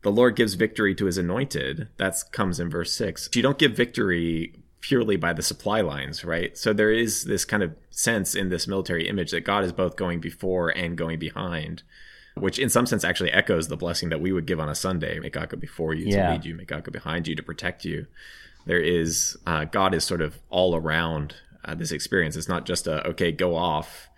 the 0.03 0.13
lord 0.13 0.37
gives 0.37 0.55
victory 0.55 0.95
to 0.95 1.07
his 1.07 1.19
anointed 1.19 1.89
that 1.97 2.15
comes 2.31 2.61
in 2.61 2.71
verse 2.71 2.93
6 2.93 3.29
you 3.35 3.43
don't 3.43 3.59
give 3.59 3.73
victory 3.73 4.55
purely 4.89 5.17
by 5.17 5.33
the 5.33 5.43
supply 5.43 5.81
lines, 5.81 6.25
right? 6.25 6.59
So 6.59 6.73
there 6.75 6.91
is 6.91 7.25
this 7.25 7.45
kind 7.47 7.63
of 7.63 7.75
sense 7.91 8.35
in 8.35 8.51
this 8.51 8.69
military 8.69 9.09
image 9.09 9.31
that 9.31 9.41
God 9.41 9.65
is 9.65 9.73
both 9.73 9.97
going 9.97 10.21
before 10.21 10.69
and 10.69 10.95
going 10.99 11.19
behind, 11.19 11.83
which 12.35 12.59
in 12.59 12.69
some 12.69 12.85
sense 12.85 13.03
actually 13.03 13.33
echoes 13.33 13.69
the 13.69 13.79
blessing 13.79 14.11
that 14.11 14.21
we 14.21 14.31
would 14.31 14.45
give 14.45 14.61
on 14.61 14.69
a 14.69 14.75
Sunday. 14.75 15.19
May 15.19 15.31
God 15.31 15.49
go 15.49 15.57
before 15.57 15.95
you 15.95 16.07
Yeah. 16.07 16.27
to 16.27 16.33
lead 16.33 16.45
you, 16.45 16.55
may 16.55 16.65
God 16.67 16.85
go 16.85 16.93
behind 16.93 17.27
you 17.27 17.35
to 17.35 17.43
protect 17.43 17.87
you. 17.87 18.07
There 18.67 18.81
is, 18.81 19.39
uh, 19.47 19.65
God 19.65 19.95
is 19.95 20.05
sort 20.05 20.21
of 20.21 20.39
all 20.51 20.77
around 20.77 21.37
uh, 21.65 21.75
this 21.75 21.91
experience. 21.93 22.37
It's 22.37 22.49
not 22.49 22.67
just 22.67 22.87
a, 22.87 23.07
okay, 23.09 23.33
go 23.33 23.55
off 23.57 24.09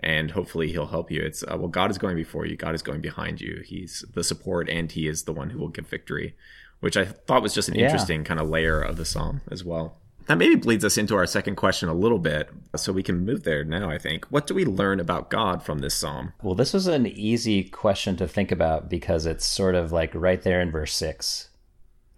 and 0.00 0.30
hopefully 0.32 0.70
he'll 0.70 0.88
help 0.88 1.10
you. 1.10 1.22
It's, 1.22 1.42
uh, 1.44 1.56
well, 1.58 1.68
God 1.68 1.90
is 1.90 1.96
going 1.96 2.16
before 2.16 2.44
you, 2.44 2.56
God 2.58 2.74
is 2.74 2.82
going 2.82 3.00
behind 3.00 3.40
you. 3.40 3.62
He's 3.64 4.04
the 4.12 4.22
support 4.22 4.68
and 4.68 4.92
he 4.92 5.08
is 5.08 5.22
the 5.22 5.32
one 5.32 5.48
who 5.48 5.58
will 5.58 5.68
give 5.68 5.86
victory, 5.88 6.34
which 6.80 6.98
I 6.98 7.06
thought 7.06 7.40
was 7.42 7.54
just 7.54 7.70
an 7.70 7.74
Yeah. 7.76 7.84
interesting 7.86 8.22
kind 8.24 8.38
of 8.38 8.50
layer 8.50 8.82
of 8.82 8.98
the 8.98 9.06
psalm 9.06 9.40
as 9.50 9.64
well. 9.64 9.96
That 10.26 10.38
maybe 10.38 10.60
leads 10.60 10.84
us 10.84 10.96
into 10.96 11.16
our 11.16 11.26
second 11.26 11.56
question 11.56 11.88
a 11.88 11.94
little 11.94 12.18
bit, 12.18 12.50
so 12.76 12.92
we 12.92 13.02
can 13.02 13.24
move 13.24 13.42
there 13.42 13.64
now, 13.64 13.90
I 13.90 13.98
think. 13.98 14.26
What 14.26 14.46
do 14.46 14.54
we 14.54 14.64
learn 14.64 15.00
about 15.00 15.30
God 15.30 15.62
from 15.62 15.80
this 15.80 15.94
psalm? 15.94 16.34
Well, 16.42 16.54
this 16.54 16.72
was 16.72 16.86
an 16.86 17.06
easy 17.06 17.64
question 17.64 18.16
to 18.16 18.28
think 18.28 18.52
about 18.52 18.88
because 18.88 19.26
it's 19.26 19.44
sort 19.44 19.74
of 19.74 19.92
like 19.92 20.14
right 20.14 20.40
there 20.40 20.60
in 20.60 20.70
verse 20.70 20.94
6. 20.94 21.48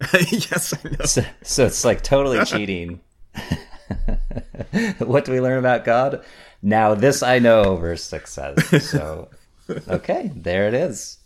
yes, 0.13 0.73
I 0.73 0.89
know. 0.89 1.05
So, 1.05 1.23
so 1.41 1.65
it's 1.65 1.85
like 1.85 2.03
totally 2.03 2.43
cheating. 2.45 2.99
what 4.99 5.25
do 5.25 5.31
we 5.31 5.41
learn 5.41 5.59
about 5.59 5.85
God? 5.85 6.23
Now, 6.61 6.95
this 6.95 7.23
I 7.23 7.39
know, 7.39 7.77
verse 7.77 8.03
6 8.03 8.31
says. 8.31 8.89
So, 8.89 9.29
okay, 9.87 10.31
there 10.35 10.67
it 10.67 10.73
is. 10.73 11.17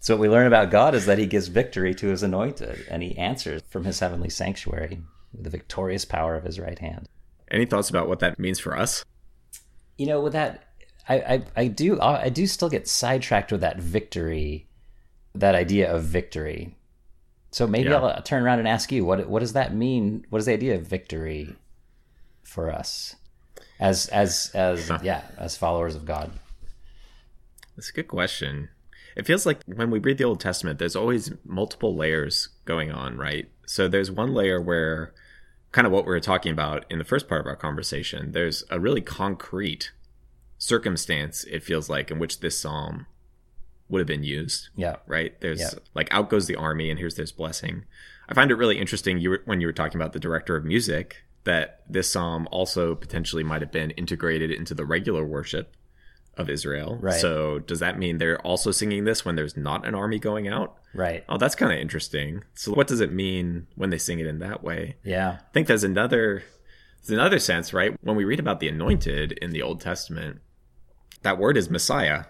So, 0.00 0.14
what 0.14 0.20
we 0.20 0.28
learn 0.28 0.46
about 0.46 0.70
God 0.70 0.94
is 0.94 1.06
that 1.06 1.18
he 1.18 1.26
gives 1.26 1.48
victory 1.48 1.94
to 1.94 2.08
his 2.08 2.22
anointed 2.22 2.86
and 2.90 3.02
he 3.02 3.16
answers 3.16 3.62
from 3.68 3.84
his 3.84 4.00
heavenly 4.00 4.30
sanctuary 4.30 5.02
with 5.34 5.44
the 5.44 5.50
victorious 5.50 6.04
power 6.04 6.36
of 6.36 6.44
his 6.44 6.58
right 6.58 6.78
hand. 6.78 7.08
Any 7.50 7.66
thoughts 7.66 7.90
about 7.90 8.08
what 8.08 8.20
that 8.20 8.38
means 8.38 8.58
for 8.58 8.76
us? 8.76 9.04
You 9.98 10.06
know, 10.06 10.20
with 10.20 10.32
that, 10.32 10.64
I, 11.08 11.14
I, 11.16 11.42
I 11.56 11.66
do 11.66 12.00
I 12.00 12.28
do 12.30 12.46
still 12.46 12.68
get 12.68 12.88
sidetracked 12.88 13.52
with 13.52 13.60
that 13.60 13.78
victory, 13.78 14.66
that 15.34 15.54
idea 15.54 15.92
of 15.92 16.04
victory. 16.04 16.76
So 17.50 17.66
maybe 17.66 17.90
Yeah. 17.90 18.00
I'll 18.00 18.22
turn 18.22 18.42
around 18.42 18.58
and 18.58 18.66
ask 18.68 18.90
you 18.90 19.04
what 19.04 19.28
what 19.28 19.40
does 19.40 19.52
that 19.52 19.74
mean? 19.74 20.26
What 20.30 20.38
is 20.38 20.46
the 20.46 20.52
idea 20.52 20.74
of 20.74 20.86
victory? 20.86 21.54
for 22.44 22.70
us 22.70 23.16
as 23.80 24.06
as 24.08 24.50
as 24.54 24.90
yeah 25.02 25.22
as 25.38 25.56
followers 25.56 25.96
of 25.96 26.04
God? 26.04 26.30
That's 27.76 27.90
a 27.90 27.92
good 27.92 28.06
question. 28.08 28.68
It 29.16 29.26
feels 29.26 29.46
like 29.46 29.58
when 29.66 29.90
we 29.90 29.98
read 29.98 30.18
the 30.18 30.24
Old 30.24 30.40
Testament, 30.40 30.78
there's 30.78 30.94
always 30.96 31.32
multiple 31.44 31.96
layers 31.96 32.48
going 32.64 32.92
on, 32.92 33.16
right? 33.16 33.48
So 33.66 33.88
there's 33.88 34.10
one 34.10 34.34
layer 34.34 34.60
where 34.60 35.12
kind 35.74 35.88
of 35.88 35.92
what 35.92 36.04
we 36.04 36.10
were 36.10 36.20
talking 36.20 36.52
about 36.52 36.84
in 36.88 36.98
the 36.98 37.04
first 37.04 37.26
part 37.28 37.40
of 37.40 37.48
our 37.48 37.56
conversation. 37.56 38.30
There's 38.30 38.62
a 38.70 38.78
really 38.78 39.00
concrete 39.00 39.90
circumstance, 40.56 41.42
it 41.50 41.64
feels 41.64 41.90
like, 41.90 42.12
in 42.12 42.20
which 42.20 42.38
this 42.38 42.56
psalm 42.56 43.06
would 43.88 43.98
have 43.98 44.06
been 44.06 44.22
used. 44.22 44.68
Yeah. 44.76 44.96
Right? 45.08 45.38
There's 45.40 45.60
Yeah. 45.60 45.70
like 45.92 46.06
out 46.14 46.30
goes 46.30 46.46
the 46.46 46.54
army 46.54 46.90
and 46.90 46.98
here's 46.98 47.16
this 47.16 47.32
blessing. 47.32 47.86
I 48.28 48.34
find 48.34 48.52
it 48.52 48.54
really 48.54 48.78
interesting 48.78 49.18
you 49.18 49.30
were, 49.30 49.42
when 49.46 49.60
you 49.60 49.66
were 49.66 49.72
talking 49.72 50.00
about 50.00 50.12
the 50.12 50.20
director 50.20 50.54
of 50.54 50.64
music 50.64 51.24
that 51.42 51.82
this 51.88 52.08
psalm 52.08 52.46
also 52.52 52.94
potentially 52.94 53.42
might 53.42 53.60
have 53.60 53.72
been 53.72 53.90
integrated 53.90 54.52
into 54.52 54.74
the 54.74 54.84
regular 54.86 55.24
worship 55.24 55.76
of 56.36 56.50
Israel. 56.50 56.98
Right. 57.00 57.20
So 57.20 57.58
does 57.60 57.80
that 57.80 57.98
mean 57.98 58.18
they're 58.18 58.40
also 58.40 58.70
singing 58.70 59.04
this 59.04 59.24
when 59.24 59.36
there's 59.36 59.56
not 59.56 59.86
an 59.86 59.94
army 59.94 60.18
going 60.18 60.48
out? 60.48 60.76
Right. 60.92 61.24
Oh, 61.28 61.38
that's 61.38 61.54
kind 61.54 61.72
of 61.72 61.78
interesting. 61.78 62.42
So 62.54 62.72
what 62.72 62.86
does 62.86 63.00
it 63.00 63.12
mean 63.12 63.66
when 63.76 63.90
they 63.90 63.98
sing 63.98 64.18
it 64.20 64.26
in 64.26 64.38
that 64.40 64.62
way? 64.62 64.96
Yeah. 65.04 65.38
I 65.40 65.52
think 65.52 65.66
there's 65.66 65.84
another 65.84 66.42
there's 67.02 67.18
another 67.18 67.38
sense, 67.38 67.72
right? 67.74 67.94
When 68.02 68.16
we 68.16 68.24
read 68.24 68.40
about 68.40 68.60
the 68.60 68.68
anointed 68.68 69.32
in 69.32 69.50
the 69.50 69.60
Old 69.62 69.80
Testament, 69.80 70.40
that 71.22 71.38
word 71.38 71.56
is 71.56 71.68
Messiah. 71.70 72.24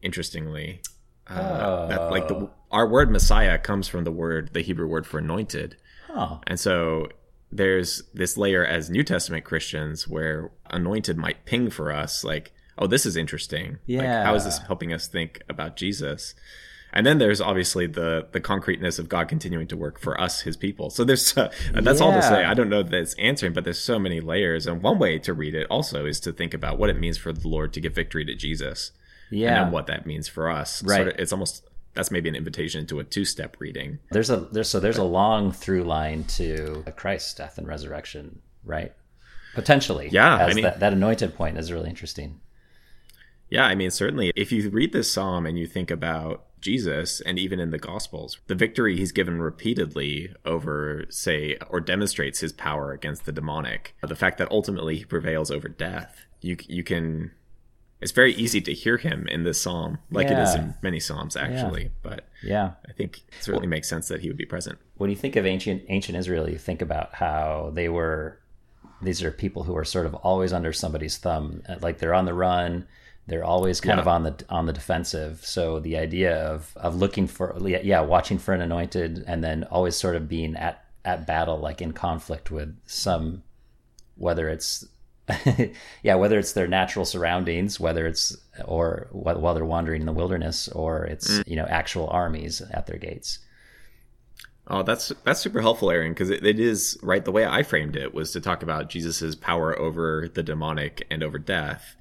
Interestingly, 0.00 0.80
uh, 1.28 1.86
that 1.86 2.10
like 2.10 2.26
the 2.26 2.50
our 2.72 2.88
word 2.88 3.08
Messiah 3.10 3.56
comes 3.56 3.86
from 3.86 4.02
the 4.02 4.10
word 4.10 4.50
the 4.52 4.62
Hebrew 4.62 4.88
word 4.88 5.06
for 5.06 5.18
anointed, 5.18 5.76
Oh. 6.10 6.40
and 6.48 6.58
so 6.58 7.06
there's 7.52 8.02
this 8.12 8.36
layer 8.36 8.64
as 8.66 8.90
New 8.90 9.04
Testament 9.04 9.44
Christians 9.44 10.08
where 10.08 10.50
anointed 10.70 11.16
might 11.18 11.44
ping 11.44 11.68
for 11.70 11.92
us, 11.92 12.24
like, 12.24 12.52
oh, 12.78 12.86
this 12.86 13.06
is 13.06 13.16
interesting. 13.16 13.78
Like, 13.88 14.06
how 14.06 14.34
is 14.34 14.44
this 14.44 14.58
helping 14.58 14.92
us 14.92 15.06
think 15.08 15.42
about 15.48 15.76
Jesus? 15.76 16.34
And 16.94 17.06
then 17.06 17.16
there's 17.18 17.40
obviously 17.40 17.86
the 17.86 18.26
the 18.32 18.40
concreteness 18.40 18.98
of 18.98 19.08
God 19.08 19.26
continuing 19.26 19.66
to 19.68 19.76
work 19.78 19.98
for 19.98 20.20
us, 20.20 20.42
His 20.42 20.58
people. 20.58 20.90
So 20.90 21.04
there's 21.04 21.34
uh, 21.38 21.50
that's 21.74 22.02
all 22.02 22.12
to 22.12 22.20
say. 22.22 22.44
I 22.44 22.52
don't 22.52 22.68
know 22.68 22.82
that 22.82 22.92
it's 22.94 23.14
answering, 23.14 23.54
but 23.54 23.64
there's 23.64 23.78
so 23.78 23.98
many 23.98 24.20
layers. 24.20 24.66
And 24.66 24.82
one 24.82 24.98
way 24.98 25.18
to 25.20 25.32
read 25.32 25.54
it 25.54 25.66
also 25.70 26.04
is 26.04 26.20
to 26.20 26.32
think 26.32 26.52
about 26.52 26.76
what 26.78 26.90
it 26.90 26.98
means 27.00 27.16
for 27.16 27.32
the 27.32 27.48
Lord 27.48 27.72
to 27.72 27.80
give 27.80 27.94
victory 27.94 28.26
to 28.26 28.34
Jesus, 28.34 28.92
Yeah. 29.30 29.54
then 29.64 29.72
what 29.72 29.86
that 29.86 30.04
means 30.04 30.28
for 30.28 30.50
us. 30.50 30.82
Right. 30.82 30.96
Sort 30.96 31.08
of, 31.08 31.14
it's 31.18 31.32
almost 31.32 31.64
that's 31.94 32.10
maybe 32.10 32.28
an 32.28 32.34
invitation 32.34 32.86
to 32.88 33.00
a 33.00 33.04
two 33.04 33.24
step 33.24 33.56
reading. 33.58 33.98
There's 34.10 34.28
a 34.28 34.36
there's 34.36 34.68
so 34.68 34.78
there's 34.78 34.98
a 34.98 35.04
long 35.04 35.50
through 35.50 35.84
line 35.84 36.24
to 36.24 36.84
Christ's 36.96 37.32
death 37.32 37.56
and 37.56 37.66
resurrection, 37.66 38.40
right? 38.64 38.92
Potentially. 39.54 40.08
Yeah, 40.10 40.36
I 40.36 40.52
mean- 40.52 40.64
that, 40.64 40.80
that 40.80 40.92
anointed 40.92 41.34
point 41.34 41.56
is 41.56 41.72
really 41.72 41.88
interesting. 41.88 42.40
Yeah, 43.52 43.66
I 43.66 43.74
mean, 43.74 43.90
certainly, 43.90 44.32
if 44.34 44.50
you 44.50 44.70
read 44.70 44.94
this 44.94 45.12
psalm 45.12 45.44
and 45.44 45.58
you 45.58 45.66
think 45.66 45.90
about 45.90 46.46
Jesus, 46.62 47.20
and 47.20 47.38
even 47.38 47.60
in 47.60 47.70
the 47.70 47.76
Gospels, 47.78 48.38
the 48.46 48.54
victory 48.54 48.96
he's 48.96 49.12
given 49.12 49.42
repeatedly 49.42 50.32
over, 50.46 51.04
say, 51.10 51.58
or 51.68 51.78
demonstrates 51.78 52.40
his 52.40 52.50
power 52.50 52.92
against 52.92 53.26
the 53.26 53.32
demonic, 53.32 53.94
the 54.00 54.16
fact 54.16 54.38
that 54.38 54.50
ultimately 54.50 54.96
he 54.96 55.04
prevails 55.04 55.50
over 55.50 55.68
death, 55.68 56.24
you 56.40 56.56
you 56.66 56.82
can. 56.82 57.32
It's 58.00 58.12
very 58.12 58.32
easy 58.34 58.62
to 58.62 58.72
hear 58.72 58.96
him 58.96 59.28
in 59.28 59.44
this 59.44 59.60
psalm, 59.60 59.98
like 60.10 60.28
it 60.28 60.38
is 60.38 60.54
in 60.54 60.74
many 60.82 60.98
psalms, 60.98 61.36
actually. 61.36 61.90
But 62.02 62.26
Yeah. 62.42 62.72
I 62.88 62.92
think 62.92 63.18
it 63.18 63.44
certainly 63.44 63.68
makes 63.68 63.86
sense 63.86 64.08
that 64.08 64.22
he 64.22 64.28
would 64.28 64.38
be 64.38 64.46
present. 64.46 64.78
when 64.96 65.10
you 65.10 65.14
think 65.16 65.36
of 65.36 65.44
ancient 65.44 65.82
ancient 65.88 66.16
Israel, 66.16 66.48
you 66.48 66.58
think 66.58 66.80
about 66.80 67.14
how 67.16 67.70
they 67.74 67.90
were. 67.90 68.38
These 69.02 69.22
are 69.22 69.30
people 69.30 69.64
who 69.64 69.76
are 69.76 69.84
sort 69.84 70.06
of 70.06 70.14
always 70.14 70.54
under 70.54 70.72
somebody's 70.72 71.18
thumb, 71.18 71.62
like 71.82 71.98
they're 71.98 72.14
on 72.14 72.24
the 72.24 72.34
run. 72.34 72.86
They're 73.32 73.44
always 73.44 73.80
kind 73.80 73.96
Yeah. 73.96 74.02
of 74.02 74.08
on 74.08 74.24
the 74.24 74.44
on 74.50 74.66
the 74.66 74.74
defensive. 74.74 75.40
So 75.42 75.80
the 75.80 75.96
idea 75.96 76.36
of 76.36 76.70
of 76.76 76.96
looking 76.96 77.26
for 77.26 77.56
yeah, 77.66 78.02
watching 78.02 78.36
for 78.38 78.52
an 78.52 78.60
anointed, 78.60 79.24
and 79.26 79.42
then 79.42 79.64
always 79.70 79.96
sort 79.96 80.16
of 80.16 80.28
being 80.28 80.54
at 80.54 80.84
at 81.02 81.26
battle, 81.26 81.58
like 81.58 81.80
in 81.80 81.92
conflict 81.92 82.50
with 82.50 82.76
some, 82.84 83.42
whether 84.16 84.50
it's 84.50 84.84
yeah, 86.02 86.14
whether 86.16 86.38
it's 86.38 86.52
their 86.52 86.68
natural 86.68 87.06
surroundings, 87.06 87.80
whether 87.80 88.06
it's 88.06 88.36
or 88.66 89.08
wh- 89.12 89.40
while 89.40 89.54
they're 89.54 89.64
wandering 89.64 90.02
in 90.02 90.06
the 90.06 90.12
wilderness, 90.12 90.68
or 90.68 91.06
it's 91.06 91.38
mm. 91.38 91.48
you 91.48 91.56
know 91.56 91.64
actual 91.70 92.08
armies 92.08 92.60
at 92.60 92.86
their 92.86 92.98
gates. 92.98 93.38
Oh, 94.66 94.82
that's 94.82 95.10
that's 95.24 95.40
super 95.40 95.62
helpful, 95.62 95.90
Aaron, 95.90 96.12
because 96.12 96.28
it, 96.28 96.44
it 96.44 96.60
is 96.60 96.98
right. 97.02 97.24
The 97.24 97.32
way 97.32 97.46
I 97.46 97.62
framed 97.62 97.96
it 97.96 98.12
was 98.12 98.30
to 98.32 98.42
talk 98.42 98.62
about 98.62 98.90
Jesus's 98.90 99.36
power 99.36 99.78
over 99.78 100.28
the 100.32 100.42
demonic 100.42 101.06
and 101.10 101.22
over 101.22 101.38
death. 101.38 101.96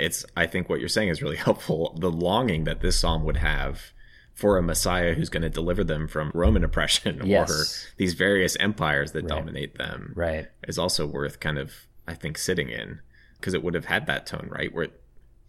It's 0.00 0.24
I 0.36 0.46
think 0.46 0.68
what 0.68 0.80
you're 0.80 0.88
saying 0.88 1.08
is 1.10 1.22
really 1.22 1.36
helpful. 1.48 1.96
The 2.00 2.10
longing 2.10 2.64
that 2.64 2.80
this 2.80 2.98
psalm 2.98 3.24
would 3.24 3.36
have 3.38 3.92
for 4.34 4.56
a 4.56 4.62
Messiah 4.62 5.12
who's 5.14 5.28
going 5.28 5.42
to 5.42 5.50
deliver 5.50 5.84
them 5.84 6.08
from 6.08 6.30
Roman 6.34 6.64
oppression 6.64 7.20
Yes. 7.26 7.50
or 7.50 7.94
these 7.98 8.14
various 8.14 8.56
empires 8.58 9.12
that 9.12 9.26
dominate 9.26 9.76
them 9.76 10.12
Right. 10.16 10.48
is 10.66 10.78
also 10.78 11.06
worth 11.06 11.40
kind 11.40 11.58
of 11.58 11.72
I 12.08 12.14
think 12.14 12.38
sitting 12.38 12.70
in 12.70 13.00
because 13.38 13.52
it 13.54 13.62
would 13.62 13.74
have 13.74 13.84
had 13.86 14.06
that 14.06 14.26
tone, 14.26 14.48
right? 14.50 14.72
Where 14.74 14.88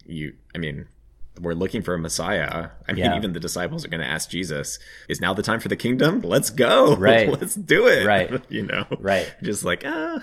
you, 0.04 0.34
I 0.54 0.58
mean, 0.58 0.86
we're 1.40 1.54
looking 1.54 1.80
for 1.82 1.94
a 1.94 1.98
Messiah. 1.98 2.68
I 2.88 2.92
mean, 2.92 3.04
Yeah. 3.04 3.16
even 3.16 3.32
the 3.32 3.40
disciples 3.40 3.84
are 3.84 3.88
going 3.88 4.00
to 4.02 4.06
ask 4.06 4.28
Jesus, 4.28 4.78
"Is 5.08 5.20
now 5.20 5.32
the 5.32 5.42
time 5.42 5.60
for 5.60 5.68
the 5.68 5.76
kingdom? 5.76 6.20
Let's 6.20 6.50
go, 6.50 6.94
Right. 6.96 7.28
Let's 7.40 7.54
do 7.54 7.86
it, 7.86 8.04
Right. 8.06 8.30
you 8.50 8.66
know, 8.66 8.84
Right. 8.98 9.32
Just 9.42 9.64
like 9.64 9.82
ah, 9.86 10.22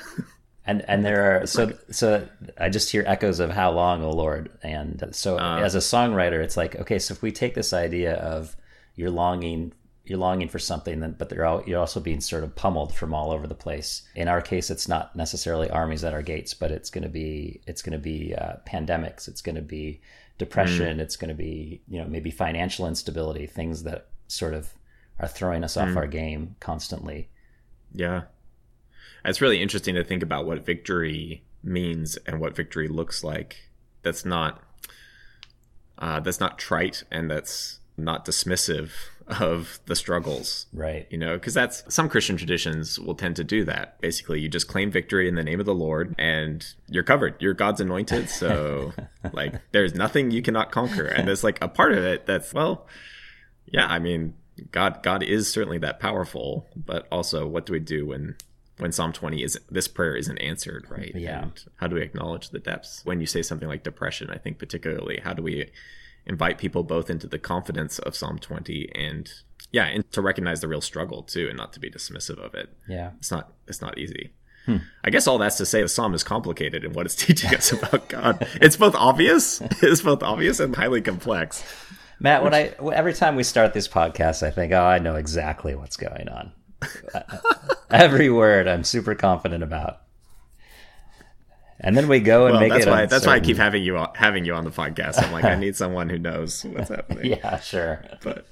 and 0.69 0.85
and 0.87 1.03
there 1.05 1.41
are 1.41 1.47
so 1.47 1.73
so 1.91 2.27
I 2.57 2.69
just 2.69 2.91
hear 2.91 3.03
echoes 3.07 3.39
of 3.39 3.49
how 3.49 3.71
long, 3.71 4.03
O 4.03 4.11
Lord, 4.11 4.49
and 4.63 5.03
so 5.11 5.37
Uh. 5.37 5.57
as 5.63 5.75
a 5.75 5.79
songwriter, 5.79 6.43
it's 6.43 6.57
like 6.57 6.75
okay, 6.75 6.99
so 6.99 7.13
if 7.13 7.21
we 7.21 7.31
take 7.31 7.55
this 7.55 7.73
idea 7.73 8.13
of 8.15 8.55
you're 8.95 9.09
longing, 9.09 9.73
you're 10.05 10.19
longing 10.19 10.49
for 10.49 10.59
something, 10.59 10.99
then 10.99 11.15
but 11.17 11.29
they're 11.29 11.45
all, 11.45 11.63
you're 11.65 11.79
also 11.79 11.99
being 11.99 12.21
sort 12.21 12.43
of 12.43 12.53
pummeled 12.55 12.93
from 12.93 13.13
all 13.13 13.31
over 13.31 13.47
the 13.47 13.55
place. 13.55 14.03
In 14.15 14.27
our 14.27 14.41
case, 14.41 14.69
it's 14.69 14.87
not 14.87 15.15
necessarily 15.15 15.69
armies 15.69 16.03
at 16.03 16.13
our 16.13 16.21
gates, 16.23 16.53
but 16.53 16.71
it's 16.71 16.89
going 16.89 17.03
to 17.03 17.09
be 17.09 17.61
it's 17.65 17.81
going 17.81 17.93
to 17.93 18.03
be 18.03 18.35
uh, 18.35 18.57
pandemics, 18.67 19.27
it's 19.27 19.41
going 19.41 19.55
to 19.55 19.61
be 19.61 20.01
depression, 20.37 20.99
it's 20.99 21.17
going 21.17 21.29
to 21.29 21.35
be 21.35 21.81
you 21.87 21.99
know 21.99 22.07
maybe 22.07 22.31
financial 22.31 22.87
instability, 22.87 23.47
things 23.47 23.83
that 23.83 24.07
sort 24.27 24.53
of 24.53 24.69
are 25.19 25.27
throwing 25.27 25.63
us 25.63 25.75
off 25.77 25.95
our 25.97 26.07
game 26.07 26.55
constantly. 26.59 27.27
yeah. 27.93 28.21
It's 29.25 29.41
really 29.41 29.61
interesting 29.61 29.95
to 29.95 30.03
think 30.03 30.23
about 30.23 30.45
what 30.45 30.65
victory 30.65 31.43
means 31.63 32.17
and 32.25 32.39
what 32.39 32.55
victory 32.55 32.87
looks 32.87 33.23
like. 33.23 33.57
That's 34.03 34.25
not 34.25 34.63
uh, 35.97 36.19
that's 36.21 36.39
not 36.39 36.57
trite 36.57 37.03
and 37.11 37.29
that's 37.29 37.79
not 37.97 38.25
dismissive 38.25 38.91
of 39.27 39.79
the 39.85 39.95
struggles. 39.95 40.65
Right. 40.73 41.05
you 41.09 41.17
know 41.17 41.33
because 41.33 41.53
that's 41.53 41.83
some 41.93 42.09
christian 42.09 42.35
traditions 42.37 42.97
will 42.97 43.15
tend 43.15 43.35
to 43.35 43.43
do 43.43 43.65
that. 43.65 43.99
Basically 44.01 44.39
you 44.39 44.47
just 44.47 44.67
claim 44.67 44.89
victory 44.89 45.27
in 45.27 45.35
the 45.35 45.43
name 45.43 45.59
of 45.59 45.65
the 45.65 45.75
lord 45.75 46.15
and 46.17 46.65
you're 46.87 47.03
covered. 47.03 47.35
You're 47.39 47.53
god's 47.53 47.81
anointed. 47.81 48.29
So 48.29 48.93
like 49.33 49.55
there's 49.71 49.93
nothing 49.93 50.31
you 50.31 50.41
cannot 50.41 50.71
conquer. 50.71 51.05
And 51.05 51.27
there's 51.27 51.43
like 51.43 51.61
a 51.61 51.67
part 51.67 51.91
of 51.91 52.03
it 52.03 52.25
that's 52.25 52.53
well 52.53 52.87
yeah 53.71 53.85
i 53.87 53.99
mean 53.99 54.33
god 54.71 55.01
god 55.03 55.23
is 55.23 55.49
certainly 55.49 55.77
that 55.77 55.99
powerful 55.99 56.67
but 56.75 57.07
also 57.11 57.47
what 57.47 57.65
do 57.65 57.73
we 57.73 57.79
do 57.79 58.05
when 58.05 58.35
when 58.79 58.91
psalm 58.91 59.13
20 59.13 59.43
is 59.43 59.59
this 59.69 59.87
prayer 59.87 60.15
isn't 60.15 60.37
answered 60.39 60.85
right 60.89 61.11
Yeah. 61.15 61.43
and 61.43 61.63
how 61.77 61.87
do 61.87 61.95
we 61.95 62.01
acknowledge 62.01 62.49
the 62.49 62.59
depths 62.59 63.01
when 63.05 63.19
you 63.19 63.25
say 63.27 63.41
something 63.41 63.67
like 63.67 63.83
depression 63.83 64.29
i 64.29 64.37
think 64.37 64.57
particularly 64.59 65.19
how 65.23 65.33
do 65.33 65.43
we 65.43 65.69
invite 66.25 66.57
people 66.57 66.83
both 66.83 67.09
into 67.09 67.25
the 67.25 67.39
confidence 67.39 67.97
of 67.99 68.15
Psalm 68.15 68.37
20 68.37 68.91
and 68.93 69.31
yeah, 69.71 69.85
and 69.85 70.11
to 70.11 70.21
recognize 70.21 70.61
the 70.61 70.67
real 70.67 70.81
struggle 70.81 71.23
too 71.23 71.47
and 71.47 71.57
not 71.57 71.73
to 71.73 71.79
be 71.79 71.89
dismissive 71.89 72.37
of 72.37 72.53
it. 72.53 72.69
Yeah. 72.87 73.11
It's 73.17 73.31
not 73.31 73.53
it's 73.67 73.81
not 73.81 73.97
easy. 73.97 74.31
Hmm. 74.65 74.77
I 75.03 75.09
guess 75.09 75.25
all 75.27 75.37
that's 75.39 75.57
to 75.57 75.65
say 75.65 75.81
the 75.81 75.87
psalm 75.87 76.13
is 76.13 76.23
complicated 76.23 76.83
in 76.83 76.93
what 76.93 77.05
it's 77.07 77.15
teaching 77.25 77.55
us 77.55 77.71
about 77.71 78.09
God. 78.09 78.45
It's 78.61 78.75
both 78.75 78.93
obvious, 78.95 79.59
it's 79.81 80.01
both 80.01 80.21
obvious 80.21 80.59
and 80.59 80.75
highly 80.75 81.01
complex. 81.01 81.63
Matt, 82.19 82.43
when 82.43 82.53
I 82.53 82.73
every 82.93 83.13
time 83.13 83.35
we 83.35 83.43
start 83.43 83.73
this 83.73 83.87
podcast, 83.87 84.43
I 84.45 84.51
think, 84.51 84.71
oh, 84.73 84.83
I 84.83 84.99
know 84.99 85.15
exactly 85.15 85.73
what's 85.73 85.97
going 85.97 86.27
on. 86.29 86.51
every 87.89 88.29
word 88.29 88.67
I'm 88.67 88.83
super 88.83 89.15
confident 89.15 89.63
about, 89.63 90.01
and 91.81 91.95
then 91.95 92.07
we 92.07 92.19
go 92.19 92.45
and 92.45 92.53
Well, 92.53 92.61
make 92.61 92.71
that's 92.73 92.85
it. 92.85 92.89
why 92.89 93.05
that's 93.05 93.25
why 93.25 93.35
I 93.35 93.39
keep 93.39 93.57
having 93.57 93.83
you 93.83 93.97
on, 93.97 94.09
having 94.15 94.45
you 94.45 94.53
on 94.53 94.63
the 94.65 94.69
podcast. 94.71 95.21
I'm 95.23 95.31
like 95.31 95.45
I 95.45 95.55
need 95.55 95.75
someone 95.77 96.09
who 96.09 96.17
knows 96.19 96.63
what's 96.65 96.89
happening. 96.89 97.25
Yeah, 97.39 97.59
sure. 97.59 98.03
But 98.21 98.45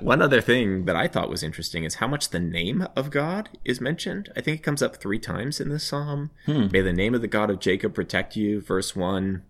one 0.00 0.20
other 0.22 0.40
thing 0.40 0.84
that 0.86 0.96
I 0.96 1.08
thought 1.08 1.30
was 1.30 1.42
interesting 1.42 1.84
is 1.84 1.96
how 1.96 2.06
much 2.08 2.30
the 2.30 2.40
name 2.40 2.86
of 2.96 3.10
God 3.10 3.48
is 3.64 3.80
mentioned. 3.80 4.30
I 4.36 4.40
think 4.40 4.58
it 4.60 4.62
comes 4.62 4.82
up 4.82 4.96
three 4.96 5.18
times 5.18 5.60
in 5.60 5.68
this 5.68 5.84
psalm. 5.84 6.30
May 6.46 6.80
the 6.80 6.92
name 6.92 7.14
of 7.14 7.20
the 7.20 7.28
God 7.28 7.50
of 7.50 7.60
Jacob 7.60 7.94
protect 7.94 8.36
you. 8.36 8.60
Verse 8.60 8.94
one, 8.96 9.42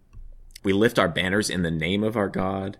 we 0.62 0.72
lift 0.72 0.98
our 0.98 1.08
banners 1.08 1.50
in 1.50 1.62
the 1.62 1.70
name 1.70 2.02
of 2.04 2.16
our 2.16 2.28
God. 2.28 2.78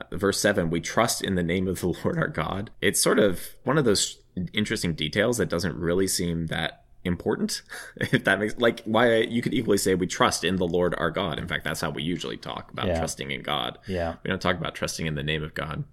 Uh, 0.00 0.16
Verse 0.16 0.40
seven, 0.40 0.70
we 0.70 0.80
trust 0.80 1.22
in 1.22 1.34
the 1.34 1.42
name 1.42 1.66
of 1.68 1.80
the 1.80 1.88
Lord 1.88 2.16
our 2.18 2.28
God. 2.28 2.70
It's 2.80 3.00
sort 3.02 3.18
of 3.18 3.40
one 3.64 3.76
of 3.78 3.84
those 3.84 4.18
interesting 4.52 4.94
details 4.94 5.36
that 5.38 5.48
doesn't 5.48 5.76
really 5.76 6.06
seem 6.06 6.46
that 6.46 6.84
important 7.04 7.62
if 7.96 8.22
that 8.24 8.38
makes 8.38 8.56
like 8.58 8.80
why 8.84 9.16
you 9.16 9.42
could 9.42 9.52
equally 9.52 9.76
say 9.78 9.94
we 9.94 10.06
trust 10.06 10.44
in 10.44 10.56
the 10.56 10.66
lord 10.66 10.94
our 10.98 11.10
god. 11.10 11.38
In 11.38 11.48
fact 11.48 11.64
that's 11.64 11.80
how 11.80 11.90
we 11.90 12.02
usually 12.02 12.36
talk 12.36 12.70
about 12.70 12.86
Yeah. 12.86 12.98
trusting 12.98 13.30
in 13.30 13.42
god. 13.42 13.78
Yeah. 13.88 14.14
we 14.22 14.28
don't 14.30 14.40
talk 14.40 14.56
about 14.56 14.74
trusting 14.74 15.06
in 15.06 15.14
the 15.16 15.22
name 15.22 15.42
of 15.42 15.54
god. 15.54 15.84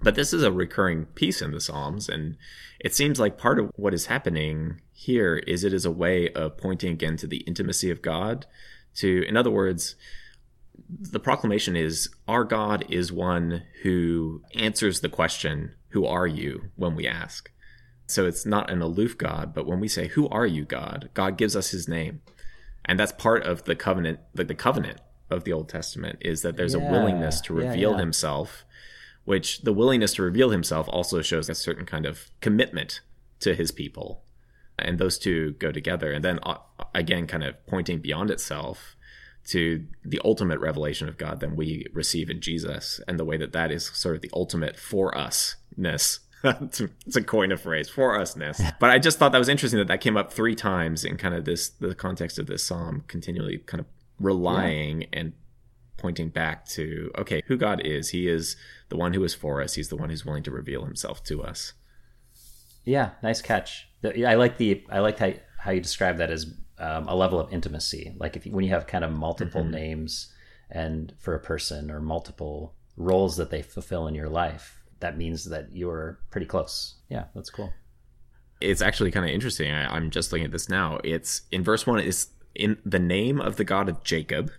But 0.00 0.14
this 0.14 0.32
is 0.32 0.42
a 0.44 0.52
recurring 0.52 1.06
piece 1.06 1.42
in 1.42 1.50
the 1.50 1.60
psalms 1.60 2.08
and 2.08 2.36
it 2.80 2.94
seems 2.94 3.18
like 3.20 3.36
part 3.36 3.58
of 3.58 3.70
what 3.76 3.92
is 3.92 4.06
happening 4.06 4.80
here 4.92 5.36
is 5.36 5.64
it 5.64 5.72
is 5.72 5.84
a 5.84 5.90
way 5.90 6.30
of 6.30 6.56
pointing 6.56 6.92
again 6.92 7.16
to 7.18 7.26
the 7.26 7.38
intimacy 7.38 7.90
of 7.90 8.00
god 8.02 8.46
to 8.96 9.22
in 9.28 9.36
other 9.36 9.50
words 9.50 9.96
the 10.88 11.20
proclamation 11.20 11.76
is 11.76 12.08
our 12.26 12.44
god 12.44 12.84
is 12.88 13.12
one 13.12 13.62
who 13.82 14.42
answers 14.54 15.00
the 15.00 15.08
question 15.08 15.72
who 15.90 16.06
are 16.06 16.26
you 16.26 16.70
when 16.76 16.94
we 16.96 17.06
ask 17.06 17.50
so 18.08 18.26
it's 18.26 18.46
not 18.46 18.70
an 18.70 18.80
aloof 18.80 19.18
God, 19.18 19.52
but 19.54 19.66
when 19.66 19.80
we 19.80 19.88
say, 19.88 20.08
Who 20.08 20.28
are 20.28 20.46
you, 20.46 20.64
God? 20.64 21.10
God 21.14 21.36
gives 21.36 21.54
us 21.54 21.70
his 21.70 21.86
name. 21.86 22.22
And 22.84 22.98
that's 22.98 23.12
part 23.12 23.44
of 23.44 23.64
the 23.64 23.76
covenant, 23.76 24.20
the, 24.34 24.44
the 24.44 24.54
covenant 24.54 25.00
of 25.30 25.44
the 25.44 25.52
Old 25.52 25.68
Testament 25.68 26.18
is 26.22 26.40
that 26.40 26.56
there's 26.56 26.74
Yeah, 26.74 26.88
a 26.88 26.90
willingness 26.90 27.40
to 27.42 27.52
reveal 27.52 27.92
yeah. 27.92 27.98
himself, 27.98 28.64
which 29.24 29.60
the 29.60 29.74
willingness 29.74 30.14
to 30.14 30.22
reveal 30.22 30.48
himself 30.50 30.88
also 30.88 31.20
shows 31.20 31.50
a 31.50 31.54
certain 31.54 31.84
kind 31.84 32.06
of 32.06 32.30
commitment 32.40 33.02
to 33.40 33.54
his 33.54 33.70
people. 33.70 34.24
And 34.78 34.98
those 34.98 35.18
two 35.18 35.52
go 35.58 35.70
together. 35.70 36.10
And 36.10 36.24
then 36.24 36.38
uh, 36.42 36.56
again, 36.94 37.26
kind 37.26 37.44
of 37.44 37.66
pointing 37.66 37.98
beyond 37.98 38.30
itself 38.30 38.96
to 39.48 39.86
the 40.02 40.20
ultimate 40.24 40.60
revelation 40.60 41.08
of 41.08 41.18
God 41.18 41.40
that 41.40 41.54
we 41.54 41.86
receive 41.92 42.30
in 42.30 42.40
Jesus 42.40 43.00
and 43.06 43.18
the 43.18 43.24
way 43.24 43.36
that 43.36 43.52
that 43.52 43.70
is 43.70 43.86
sort 43.86 44.16
of 44.16 44.22
the 44.22 44.30
ultimate 44.32 44.76
for 44.76 45.12
usness. 45.12 46.20
it's 46.44 47.16
a- 47.16 47.22
coin 47.22 47.52
of 47.52 47.60
phrase 47.60 47.88
for 47.88 48.16
usness. 48.18 48.60
But 48.78 48.90
I 48.90 48.98
just 48.98 49.18
thought 49.18 49.32
that 49.32 49.38
was 49.38 49.48
interesting 49.48 49.78
that 49.78 49.88
that 49.88 50.00
came 50.00 50.16
up 50.16 50.32
three 50.32 50.54
times 50.54 51.04
in 51.04 51.16
kind 51.16 51.34
of 51.34 51.44
this, 51.44 51.68
the 51.68 51.94
context 51.94 52.38
of 52.38 52.46
this 52.46 52.64
psalm, 52.64 53.04
continually 53.08 53.58
kind 53.58 53.80
of 53.80 53.86
relying 54.20 55.06
and 55.12 55.32
pointing 55.96 56.28
back 56.28 56.64
to, 56.66 57.10
okay, 57.18 57.42
who 57.46 57.56
God 57.56 57.80
is. 57.84 58.10
He 58.10 58.28
is 58.28 58.56
the 58.88 58.96
one 58.96 59.14
who 59.14 59.24
is 59.24 59.34
for 59.34 59.60
us. 59.60 59.74
He's 59.74 59.88
the 59.88 59.96
one 59.96 60.10
who's 60.10 60.24
willing 60.24 60.44
to 60.44 60.50
reveal 60.50 60.84
himself 60.84 61.22
to 61.24 61.42
us. 61.42 61.74
Yeah, 62.84 63.10
nice 63.22 63.42
catch. 63.42 63.88
I 64.04 64.34
like 64.34 64.56
the 64.56 64.84
I 64.88 65.00
like 65.00 65.18
how 65.18 65.32
how 65.58 65.72
you 65.72 65.80
describe 65.80 66.18
that 66.18 66.30
as 66.30 66.46
um, 66.78 67.08
a 67.08 67.14
level 67.14 67.40
of 67.40 67.52
intimacy. 67.52 68.14
Like 68.16 68.36
if 68.36 68.46
you, 68.46 68.52
when 68.52 68.64
you 68.64 68.70
have 68.70 68.86
kind 68.86 69.04
of 69.04 69.12
multiple 69.12 69.64
names 69.64 70.32
and 70.70 71.12
for 71.18 71.34
a 71.34 71.40
person 71.40 71.90
or 71.90 72.00
multiple 72.00 72.74
roles 72.96 73.36
that 73.36 73.50
they 73.50 73.62
fulfill 73.62 74.06
in 74.06 74.14
your 74.14 74.28
life, 74.28 74.77
that 75.00 75.16
means 75.16 75.44
that 75.46 75.68
you're 75.72 76.18
pretty 76.30 76.46
close. 76.46 76.96
Yeah, 77.08 77.24
that's 77.34 77.50
cool. 77.50 77.72
it's 78.60 78.82
actually 78.82 79.10
kind 79.10 79.24
of 79.24 79.32
interesting. 79.32 79.70
I, 79.70 79.94
I'm 79.94 80.10
just 80.10 80.32
looking 80.32 80.46
at 80.46 80.52
this 80.52 80.68
now. 80.68 80.98
It's 81.04 81.42
in 81.50 81.62
verse 81.62 81.86
one. 81.86 82.00
It's 82.00 82.28
in 82.54 82.78
the 82.84 82.98
name 82.98 83.40
of 83.40 83.56
the 83.56 83.64
God 83.64 83.88
of 83.88 84.02
Jacob. 84.02 84.50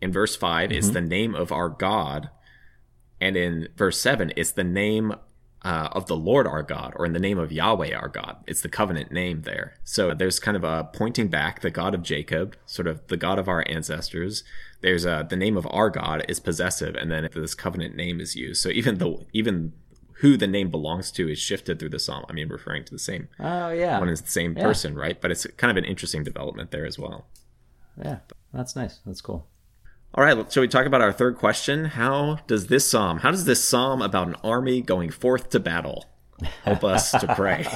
In 0.00 0.12
verse 0.12 0.36
5 0.36 0.70
it's 0.70 0.86
mm-hmm. 0.86 0.94
the 0.94 1.00
name 1.00 1.34
of 1.34 1.50
our 1.50 1.68
God, 1.68 2.30
and 3.20 3.36
in 3.36 3.68
verse 3.76 4.00
seven, 4.00 4.32
it's 4.36 4.52
the 4.52 4.64
name 4.64 5.14
uh, 5.62 5.88
of 5.92 6.06
the 6.06 6.16
Lord 6.16 6.46
our 6.46 6.62
God, 6.62 6.92
or 6.96 7.04
in 7.04 7.12
the 7.12 7.18
name 7.18 7.38
of 7.38 7.50
Yahweh 7.52 7.92
our 7.94 8.08
God. 8.08 8.36
It's 8.46 8.60
the 8.60 8.68
covenant 8.68 9.10
name 9.10 9.42
there. 9.42 9.74
So 9.84 10.14
there's 10.14 10.38
kind 10.38 10.56
of 10.56 10.64
a 10.64 10.84
pointing 10.92 11.28
back, 11.28 11.60
the 11.60 11.70
God 11.70 11.94
of 11.94 12.02
Jacob, 12.02 12.56
sort 12.64 12.86
of 12.86 13.06
the 13.08 13.16
God 13.16 13.38
of 13.38 13.48
our 13.48 13.64
ancestors. 13.68 14.44
There's 14.80 15.04
a 15.04 15.26
the 15.28 15.36
name 15.36 15.56
of 15.56 15.66
our 15.70 15.90
God 15.90 16.24
is 16.28 16.38
possessive, 16.40 16.94
and 16.94 17.10
then 17.10 17.28
this 17.34 17.54
covenant 17.54 17.96
name 17.96 18.20
is 18.20 18.36
used. 18.36 18.62
So 18.62 18.68
even 18.68 18.98
though 18.98 19.26
even 19.32 19.72
who 20.20 20.36
the 20.36 20.46
name 20.48 20.68
belongs 20.70 21.12
to 21.12 21.30
is 21.30 21.38
shifted 21.38 21.78
through 21.78 21.90
the 21.90 21.98
psalm. 22.00 22.24
I 22.28 22.32
mean, 22.32 22.48
referring 22.48 22.84
to 22.84 22.90
the 22.92 22.98
same 22.98 23.28
Oh 23.38 23.70
yeah, 23.70 24.00
one 24.00 24.08
is 24.08 24.20
the 24.22 24.28
same 24.30 24.56
Yeah. 24.56 24.64
person, 24.64 24.96
right? 24.96 25.20
But 25.20 25.30
it's 25.30 25.46
kind 25.56 25.70
of 25.70 25.76
an 25.76 25.84
interesting 25.84 26.24
development 26.24 26.70
there 26.72 26.84
as 26.86 26.98
well. 26.98 27.26
yeah, 28.02 28.18
that's 28.52 28.74
nice. 28.76 28.98
That's 29.06 29.20
cool. 29.20 29.46
All 30.14 30.24
right, 30.24 30.50
shall 30.50 30.62
we 30.62 30.68
talk 30.68 30.86
about 30.86 31.00
our 31.02 31.12
third 31.12 31.36
question? 31.36 31.84
How 31.84 32.38
does 32.46 32.66
this 32.68 32.88
psalm, 32.88 33.18
how 33.18 33.30
does 33.30 33.44
this 33.44 33.62
psalm 33.62 34.02
about 34.02 34.26
an 34.28 34.36
army 34.42 34.80
going 34.80 35.10
forth 35.10 35.50
to 35.50 35.60
battle 35.60 36.06
help 36.64 36.84
us 36.84 37.10
to 37.12 37.34
pray? 37.34 37.66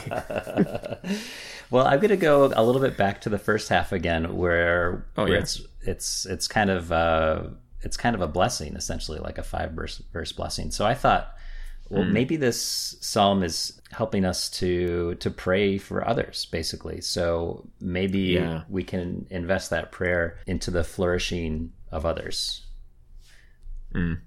Well, 1.70 1.86
I'm 1.86 2.00
going 2.00 2.10
to 2.10 2.18
go 2.18 2.52
a 2.54 2.62
little 2.62 2.82
bit 2.82 2.98
back 2.98 3.22
to 3.22 3.30
the 3.30 3.38
first 3.38 3.70
half 3.70 3.92
again, 3.92 4.36
where, 4.36 5.06
Oh, 5.16 5.22
where 5.22 5.32
yeah. 5.32 5.38
it's 5.38 5.62
it's 5.80 6.26
it's 6.26 6.46
kind 6.46 6.68
of 6.68 6.92
uh, 6.92 7.44
it's 7.80 7.96
kind 7.96 8.14
of 8.14 8.20
a 8.20 8.28
blessing, 8.28 8.76
essentially, 8.76 9.18
like 9.20 9.38
a 9.38 9.42
five 9.42 9.70
verse 9.70 10.02
verse 10.12 10.32
blessing. 10.32 10.70
So 10.70 10.84
I 10.84 10.92
thought, 10.92 11.32
well, 11.88 12.04
Hmm. 12.04 12.12
maybe 12.12 12.36
this 12.36 12.98
psalm 13.00 13.42
is 13.42 13.80
helping 13.90 14.26
us 14.26 14.50
to 14.60 15.14
to 15.14 15.30
pray 15.30 15.78
for 15.78 16.06
others, 16.06 16.44
basically. 16.52 17.00
So 17.00 17.66
maybe 17.80 18.18
Yeah. 18.18 18.64
we 18.68 18.84
can 18.84 19.26
invest 19.30 19.70
that 19.70 19.92
prayer 19.92 20.36
into 20.46 20.70
the 20.70 20.84
flourishing 20.84 21.72
of 21.92 22.04
others. 22.06 22.66
Mm. 23.94 24.20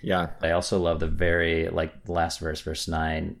yeah, 0.00 0.30
I 0.40 0.52
also 0.52 0.78
love 0.78 0.98
the 0.98 1.06
very 1.06 1.68
like 1.68 1.92
last 2.08 2.40
verse, 2.40 2.62
verse 2.62 2.88
nine. 2.88 3.36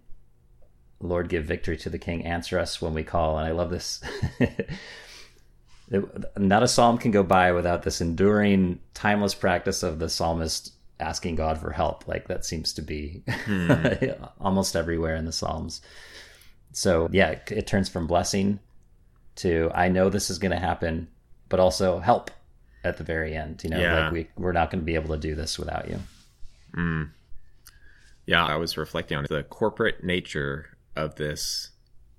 Lord, 1.00 1.28
give 1.28 1.44
victory 1.44 1.76
to 1.78 1.90
the 1.90 1.98
King. 1.98 2.24
Answer 2.24 2.58
us 2.58 2.80
when 2.80 2.94
we 2.94 3.02
call. 3.02 3.38
And 3.38 3.48
I 3.48 3.52
love 3.52 3.70
this. 3.70 4.00
Not 6.36 6.62
a 6.62 6.68
psalm 6.68 6.98
can 6.98 7.10
go 7.10 7.22
by 7.22 7.52
without 7.52 7.82
this 7.82 8.00
enduring, 8.00 8.78
timeless 8.94 9.34
practice 9.34 9.82
of 9.82 9.98
the 9.98 10.08
psalmist 10.08 10.72
asking 11.00 11.34
God 11.34 11.58
for 11.58 11.72
help. 11.72 12.06
Like 12.06 12.28
that 12.28 12.44
seems 12.44 12.72
to 12.74 12.82
be 12.82 13.22
hmm. 13.28 13.72
almost 14.40 14.76
everywhere 14.76 15.16
in 15.16 15.24
the 15.24 15.32
psalms. 15.32 15.82
So 16.72 17.08
yeah, 17.12 17.30
it, 17.30 17.50
it 17.50 17.66
turns 17.66 17.88
from 17.88 18.06
blessing 18.06 18.60
to 19.36 19.70
I 19.74 19.88
know 19.88 20.08
this 20.08 20.30
is 20.30 20.38
going 20.38 20.52
to 20.52 20.58
happen, 20.58 21.08
but 21.48 21.60
also 21.60 21.98
help 21.98 22.30
at 22.84 22.96
the 22.96 23.04
very 23.04 23.34
end. 23.36 23.62
You 23.64 23.70
know, 23.70 23.80
Yeah. 23.80 24.04
like 24.04 24.12
we 24.12 24.28
we're 24.36 24.52
not 24.52 24.70
going 24.70 24.80
to 24.80 24.84
be 24.84 24.94
able 24.94 25.14
to 25.14 25.20
do 25.20 25.34
this 25.34 25.58
without 25.58 25.88
you. 25.88 26.00
Mm. 26.76 27.10
yeah. 28.26 28.44
I 28.44 28.56
was 28.56 28.76
reflecting 28.76 29.18
on 29.18 29.26
the 29.28 29.42
corporate 29.42 30.02
nature 30.02 30.76
of 30.96 31.16
this 31.16 31.70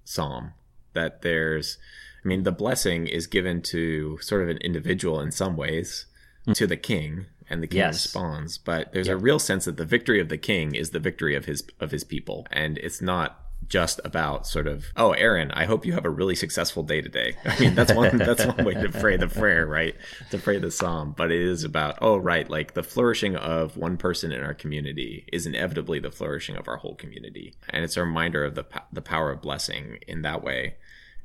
psalm. 0.03 0.53
That 0.93 1.23
there's, 1.23 1.77
I 2.23 2.27
mean, 2.27 2.43
the 2.43 2.51
blessing 2.51 3.07
is 3.07 3.25
given 3.25 3.61
to 3.63 4.19
sort 4.21 4.43
of 4.43 4.49
an 4.49 4.57
individual 4.57 5.19
in 5.19 5.31
some 5.31 5.57
ways, 5.57 6.05
mm. 6.47 6.53
to 6.55 6.67
the 6.67 6.77
king, 6.77 7.25
and 7.49 7.63
the 7.63 7.67
king 7.67 7.79
Yes. 7.79 8.05
responds. 8.05 8.59
But 8.59 8.93
there's 8.93 9.07
a 9.07 9.17
real 9.17 9.39
sense 9.39 9.65
that 9.65 9.77
the 9.77 9.85
victory 9.85 10.19
of 10.21 10.29
the 10.29 10.37
king 10.37 10.75
is 10.75 10.91
the 10.91 10.99
victory 10.99 11.35
of 11.35 11.45
his 11.45 11.63
of 11.79 11.89
his 11.89 12.03
people, 12.03 12.45
and 12.51 12.77
it's 12.77 13.01
not 13.01 13.39
just 13.67 13.99
about 14.03 14.47
sort 14.47 14.67
of 14.67 14.85
oh 14.95 15.11
aaron 15.11 15.51
i 15.51 15.65
hope 15.65 15.85
you 15.85 15.93
have 15.93 16.05
a 16.05 16.09
really 16.09 16.35
successful 16.35 16.83
day 16.83 17.01
today. 17.01 17.35
I 17.45 17.59
mean 17.59 17.75
that's 17.75 17.93
one 17.93 18.17
that's 18.17 18.45
one 18.45 18.65
way 18.65 18.73
to 18.73 18.89
pray 18.89 19.17
the 19.17 19.27
prayer 19.27 19.65
right? 19.65 19.95
To 20.31 20.37
pray 20.37 20.59
the 20.59 20.71
psalm. 20.71 21.13
But 21.15 21.31
it 21.31 21.41
is 21.41 21.63
about 21.63 21.99
oh 22.01 22.17
right 22.17 22.49
like 22.49 22.73
the 22.73 22.83
flourishing 22.83 23.35
of 23.35 23.77
one 23.77 23.97
person 23.97 24.31
in 24.31 24.43
our 24.43 24.53
community 24.53 25.25
is 25.31 25.45
inevitably 25.45 25.99
the 25.99 26.11
flourishing 26.11 26.55
of 26.55 26.67
our 26.67 26.77
whole 26.77 26.95
community. 26.95 27.55
And 27.69 27.83
it's 27.83 27.97
a 27.97 28.03
reminder 28.03 28.43
of 28.43 28.55
the 28.55 28.65
the 28.91 29.01
power 29.01 29.31
of 29.31 29.41
blessing 29.41 29.99
in 30.07 30.21
that 30.23 30.43
way. 30.43 30.75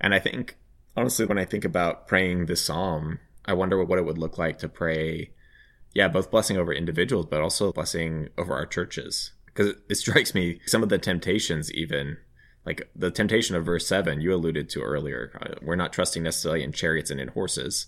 And 0.00 0.14
i 0.14 0.18
think 0.18 0.56
honestly 0.96 1.26
when 1.26 1.38
i 1.38 1.44
think 1.44 1.64
about 1.64 2.06
praying 2.06 2.46
this 2.46 2.64
psalm 2.64 3.20
i 3.44 3.52
wonder 3.52 3.82
what 3.82 3.98
it 3.98 4.04
would 4.04 4.18
look 4.18 4.38
like 4.38 4.58
to 4.58 4.68
pray 4.68 5.30
yeah, 5.94 6.08
both 6.08 6.30
blessing 6.30 6.56
over 6.56 6.72
individuals, 6.72 7.26
but 7.26 7.40
also 7.40 7.72
blessing 7.72 8.28
over 8.36 8.54
our 8.54 8.66
churches. 8.66 9.32
Because 9.46 9.68
it, 9.68 9.78
it 9.88 9.94
strikes 9.96 10.34
me 10.34 10.60
some 10.66 10.82
of 10.82 10.88
the 10.88 10.98
temptations, 10.98 11.72
even 11.72 12.18
like 12.66 12.88
the 12.94 13.10
temptation 13.10 13.56
of 13.56 13.64
verse 13.64 13.86
seven, 13.86 14.20
you 14.20 14.34
alluded 14.34 14.68
to 14.70 14.80
earlier. 14.82 15.32
Uh, 15.40 15.54
we're 15.62 15.76
not 15.76 15.92
trusting 15.92 16.22
necessarily 16.22 16.62
in 16.62 16.72
chariots 16.72 17.10
and 17.10 17.20
in 17.20 17.28
horses, 17.28 17.86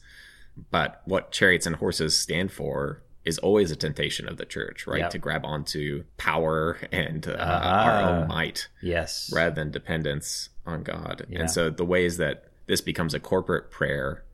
but 0.71 1.03
what 1.05 1.33
chariots 1.33 1.67
and 1.67 1.77
horses 1.77 2.17
stand 2.17 2.53
for 2.53 3.03
is 3.25 3.39
always 3.39 3.71
a 3.71 3.77
temptation 3.77 4.27
of 4.27 4.39
the 4.39 4.47
church, 4.47 4.87
right? 4.87 5.01
Yep. 5.01 5.11
To 5.11 5.19
grab 5.19 5.45
onto 5.45 6.05
power 6.17 6.79
and 6.93 7.27
uh, 7.29 7.37
Ah. 7.39 7.85
our 7.85 8.01
own 8.23 8.29
might 8.29 8.69
Yes. 8.83 9.31
rather 9.35 9.55
than 9.55 9.71
dependence 9.71 10.49
on 10.67 10.83
God. 10.83 11.27
Yeah. 11.29 11.41
And 11.41 11.51
so 11.51 11.69
the 11.71 11.85
ways 11.85 12.17
that 12.17 12.45
this 12.67 12.81
becomes 12.81 13.13
a 13.13 13.21
corporate 13.21 13.71
prayer 13.71 14.25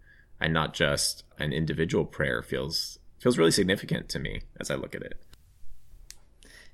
and 0.40 0.52
not 0.52 0.74
just 0.74 1.24
an 1.38 1.52
individual 1.52 2.04
prayer 2.04 2.42
feels 2.42 2.98
feels 3.18 3.38
really 3.38 3.50
significant 3.50 4.08
to 4.10 4.18
me 4.20 4.42
as 4.60 4.70
I 4.70 4.74
look 4.76 4.94
at 4.94 5.02
it. 5.02 5.20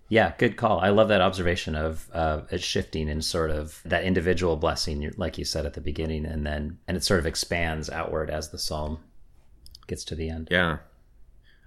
Yeah, 0.08 0.34
good 0.36 0.56
call. 0.56 0.80
I 0.80 0.90
love 0.90 1.08
that 1.08 1.20
observation 1.20 1.74
of 1.74 2.10
uh, 2.12 2.42
it 2.50 2.62
shifting 2.62 3.08
in 3.08 3.22
sort 3.22 3.50
of 3.50 3.80
that 3.84 4.04
individual 4.04 4.56
blessing, 4.56 5.10
like 5.16 5.38
you 5.38 5.44
said 5.44 5.64
at 5.64 5.74
the 5.74 5.80
beginning, 5.80 6.26
and 6.26 6.46
then 6.46 6.78
and 6.86 6.96
it 6.96 7.04
sort 7.04 7.20
of 7.20 7.26
expands 7.26 7.88
outward 7.88 8.28
as 8.28 8.50
the 8.50 8.58
psalm 8.58 8.98
gets 9.86 10.04
to 10.04 10.14
the 10.14 10.28
end. 10.28 10.48
Yeah. 10.50 10.78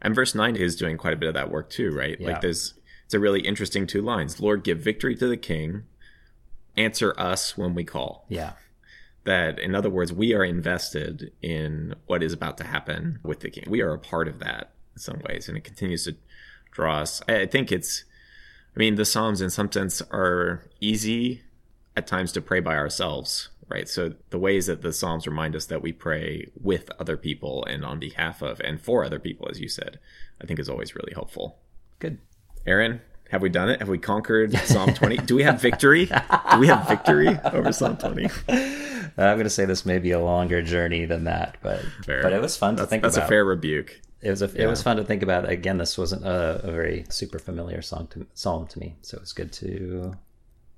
And 0.01 0.13
verse 0.13 0.35
9 0.35 0.55
is 0.55 0.75
doing 0.75 0.97
quite 0.97 1.13
a 1.13 1.17
bit 1.17 1.29
of 1.29 1.33
that 1.33 1.49
work 1.49 1.69
too, 1.69 1.91
right? 1.91 2.19
Yeah. 2.19 2.27
Like 2.27 2.41
there's 2.41 2.75
it's 3.05 3.13
a 3.13 3.19
really 3.19 3.41
interesting 3.41 3.87
two 3.87 4.01
lines. 4.01 4.39
Lord, 4.39 4.63
give 4.63 4.79
victory 4.79 5.15
to 5.15 5.27
the 5.27 5.37
king. 5.37 5.83
Answer 6.77 7.15
us 7.17 7.57
when 7.57 7.73
we 7.73 7.83
call. 7.83 8.25
Yeah, 8.29 8.53
that 9.25 9.59
in 9.59 9.75
other 9.75 9.89
words 9.89 10.13
we 10.13 10.33
are 10.33 10.43
invested 10.43 11.31
in 11.41 11.93
what 12.05 12.23
is 12.23 12.31
about 12.31 12.57
to 12.57 12.63
happen 12.63 13.19
with 13.23 13.41
the 13.41 13.49
king 13.49 13.65
we 13.67 13.81
are 13.81 13.91
a 13.91 13.99
part 13.99 14.27
of 14.27 14.39
that 14.39 14.71
in 14.95 15.01
some 15.01 15.19
ways 15.27 15.49
and 15.49 15.57
it 15.57 15.63
continues 15.63 16.05
to 16.05 16.15
draw 16.71 16.99
us 16.99 17.21
I 17.27 17.45
think 17.47 17.71
it's 17.71 18.05
i 18.75 18.79
mean 18.79 18.95
the 18.95 19.05
psalms 19.05 19.41
in 19.41 19.49
some 19.49 19.71
sense 19.71 20.01
are 20.11 20.63
easy 20.79 21.41
at 21.97 22.07
times 22.07 22.31
to 22.33 22.41
pray 22.41 22.59
by 22.59 22.75
ourselves, 22.75 23.47
right? 23.69 23.87
So 23.87 24.15
the 24.29 24.37
ways 24.37 24.65
that 24.65 24.81
the 24.81 24.91
Psalms 24.91 25.25
remind 25.25 25.55
us 25.55 25.65
that 25.67 25.81
we 25.81 25.93
pray 25.93 26.51
with 26.61 26.91
other 26.99 27.15
people 27.15 27.63
and 27.63 27.85
on 27.85 27.99
behalf 27.99 28.41
of 28.41 28.59
and 28.59 28.81
for 28.81 29.05
other 29.05 29.17
people, 29.17 29.47
as 29.49 29.61
you 29.61 29.69
said, 29.69 29.97
I 30.41 30.45
think 30.45 30.59
is 30.59 30.67
always 30.67 30.93
really 30.93 31.13
helpful. 31.13 31.57
Good. 31.99 32.17
Aaron, 32.67 32.99
have 33.31 33.41
we 33.41 33.47
done 33.47 33.69
it? 33.69 33.79
Have 33.79 33.87
we 33.87 33.97
conquered 33.97 34.57
Psalm 34.65 34.93
20? 34.93 35.19
Do 35.19 35.35
we 35.35 35.43
have 35.43 35.61
victory? 35.61 36.07
Do 36.07 36.59
we 36.59 36.67
have 36.67 36.85
victory 36.85 37.29
over 37.45 37.71
Psalm 37.71 37.95
20? 37.95 38.27
I'm 38.49 39.37
going 39.37 39.43
to 39.45 39.49
say 39.49 39.63
this 39.63 39.85
may 39.85 39.99
be 39.99 40.11
a 40.11 40.19
longer 40.19 40.61
journey 40.61 41.05
than 41.05 41.23
that, 41.23 41.55
but 41.63 41.79
Fair. 42.03 42.23
but 42.23 42.33
it 42.33 42.41
was 42.41 42.57
fun 42.57 42.75
to 42.75 42.81
That's, 42.81 42.89
think 42.89 43.03
that's 43.03 43.15
about. 43.15 43.27
a 43.27 43.29
fair 43.29 43.45
rebuke. 43.45 44.01
It 44.25 44.31
was 44.31 44.41
a, 44.41 44.49
it 44.61 44.65
was 44.65 44.81
fun 44.81 44.97
to 44.97 45.03
think 45.03 45.21
about. 45.21 45.47
Again, 45.47 45.77
this 45.77 45.97
wasn't 45.97 46.25
a, 46.25 46.61
a 46.63 46.71
very 46.71 47.05
super 47.09 47.37
familiar 47.37 47.81
song 47.83 48.07
to 48.07 48.25
psalm 48.33 48.65
to 48.67 48.79
me, 48.79 48.95
so 49.01 49.17
it 49.17 49.21
was 49.21 49.33
good 49.33 49.51
to 49.53 50.15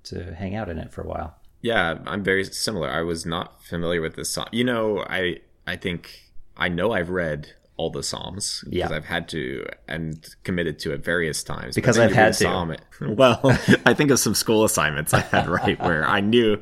to 0.03 0.35
hang 0.35 0.55
out 0.55 0.69
in 0.69 0.77
it 0.77 0.91
for 0.91 1.01
a 1.01 1.07
while. 1.07 1.35
Yeah, 1.61 1.97
I'm 2.05 2.23
very 2.23 2.43
similar. 2.43 2.89
I 2.89 3.01
was 3.01 3.25
not 3.25 3.63
familiar 3.63 4.01
with 4.01 4.15
this 4.15 4.29
song. 4.29 4.47
You 4.51 4.65
know, 4.65 5.05
I 5.09 5.37
I 5.65 5.77
think 5.77 6.31
I 6.57 6.67
know 6.67 6.91
I've 6.91 7.09
read 7.09 7.53
all 7.77 7.89
the 7.89 8.03
psalms 8.03 8.63
because 8.65 8.89
Yeah. 8.89 8.95
I've 8.97 9.05
had 9.05 9.29
to 9.29 9.65
and 9.87 10.27
committed 10.43 10.79
to 10.79 10.93
it 10.93 11.03
various 11.05 11.41
times. 11.43 11.75
Because 11.75 11.97
I've 11.99 12.11
had 12.11 12.33
to. 12.33 12.43
Psalm- 12.43 12.75
well, 13.01 13.39
I 13.85 13.93
think 13.93 14.11
of 14.11 14.19
some 14.19 14.33
school 14.35 14.65
assignments 14.65 15.13
I 15.13 15.21
had 15.21 15.47
right 15.47 15.79
where 15.87 16.03
I 16.05 16.19
knew, 16.19 16.59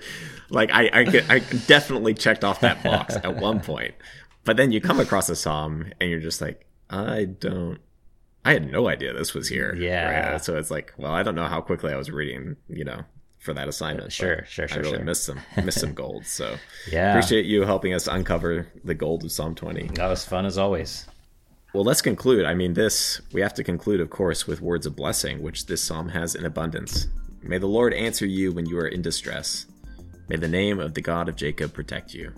like 0.49 0.69
I 0.71 0.89
I, 0.93 1.05
could, 1.05 1.25
I 1.29 1.39
definitely 1.65 2.13
checked 2.13 2.43
off 2.43 2.59
that 2.59 2.83
box 2.83 3.15
at 3.15 3.37
one 3.37 3.59
point. 3.71 3.95
But 4.43 4.57
then 4.57 4.71
you 4.71 4.81
come 4.81 4.99
across 4.99 5.29
a 5.29 5.35
psalm 5.35 5.91
and 5.99 6.09
you're 6.11 6.19
just 6.19 6.41
like, 6.41 6.65
I 6.89 7.25
don't. 7.25 7.79
I 8.43 8.53
had 8.53 8.71
no 8.71 8.87
idea 8.87 9.11
this 9.13 9.33
was 9.33 9.47
here. 9.49 9.75
Yeah. 9.75 10.31
Right? 10.33 10.43
So 10.43 10.55
it's 10.57 10.69
like, 10.69 10.93
well, 10.97 11.11
I 11.11 11.23
don't 11.23 11.35
know 11.35 11.47
how 11.47 11.61
quickly 11.61 11.91
I 11.91 11.95
was 11.97 12.11
reading, 12.11 12.57
you 12.69 12.83
know, 12.83 13.01
for 13.39 13.53
that 13.55 13.67
assignment. 13.67 14.05
but 14.05 14.13
Sure, 14.13 14.45
sure, 14.47 14.67
I 14.71 14.75
really 14.75 14.91
sure. 14.97 15.03
missed 15.03 15.23
some 15.23 15.39
missed 15.63 15.79
some 15.79 15.93
gold. 15.93 16.25
So 16.27 16.57
Yeah, 16.91 17.11
appreciate 17.11 17.45
you 17.45 17.63
helping 17.63 17.93
us 17.93 18.07
uncover 18.07 18.67
the 18.83 18.93
gold 18.93 19.23
of 19.23 19.31
Psalm 19.31 19.55
20. 19.55 19.87
that 19.95 20.07
was 20.07 20.23
fun 20.25 20.45
as 20.45 20.57
always. 20.59 21.07
Well, 21.73 21.83
let's 21.83 22.01
conclude. 22.01 22.45
I 22.45 22.53
mean, 22.53 22.73
this 22.73 23.19
we 23.33 23.41
have 23.41 23.53
to 23.55 23.63
conclude, 23.63 23.99
of 23.99 24.09
course, 24.11 24.45
with 24.47 24.61
words 24.61 24.85
of 24.85 24.95
blessing, 24.95 25.41
which 25.41 25.65
this 25.65 25.83
psalm 25.83 26.09
has 26.09 26.35
in 26.35 26.45
abundance. 26.45 27.07
May 27.41 27.57
the 27.57 27.67
Lord 27.67 27.93
answer 27.93 28.25
you 28.25 28.51
when 28.51 28.65
you 28.67 28.77
are 28.79 28.87
in 28.87 29.01
distress. 29.01 29.65
May 30.29 30.37
the 30.37 30.47
name 30.47 30.79
of 30.79 30.93
the 30.93 31.01
God 31.01 31.29
of 31.29 31.35
Jacob 31.35 31.73
protect 31.73 32.13
you. 32.13 32.31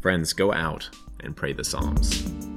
Friends, 0.00 0.32
go 0.32 0.52
out 0.52 0.88
and 1.20 1.34
pray 1.36 1.52
the 1.52 1.64
Psalms. 1.64 2.47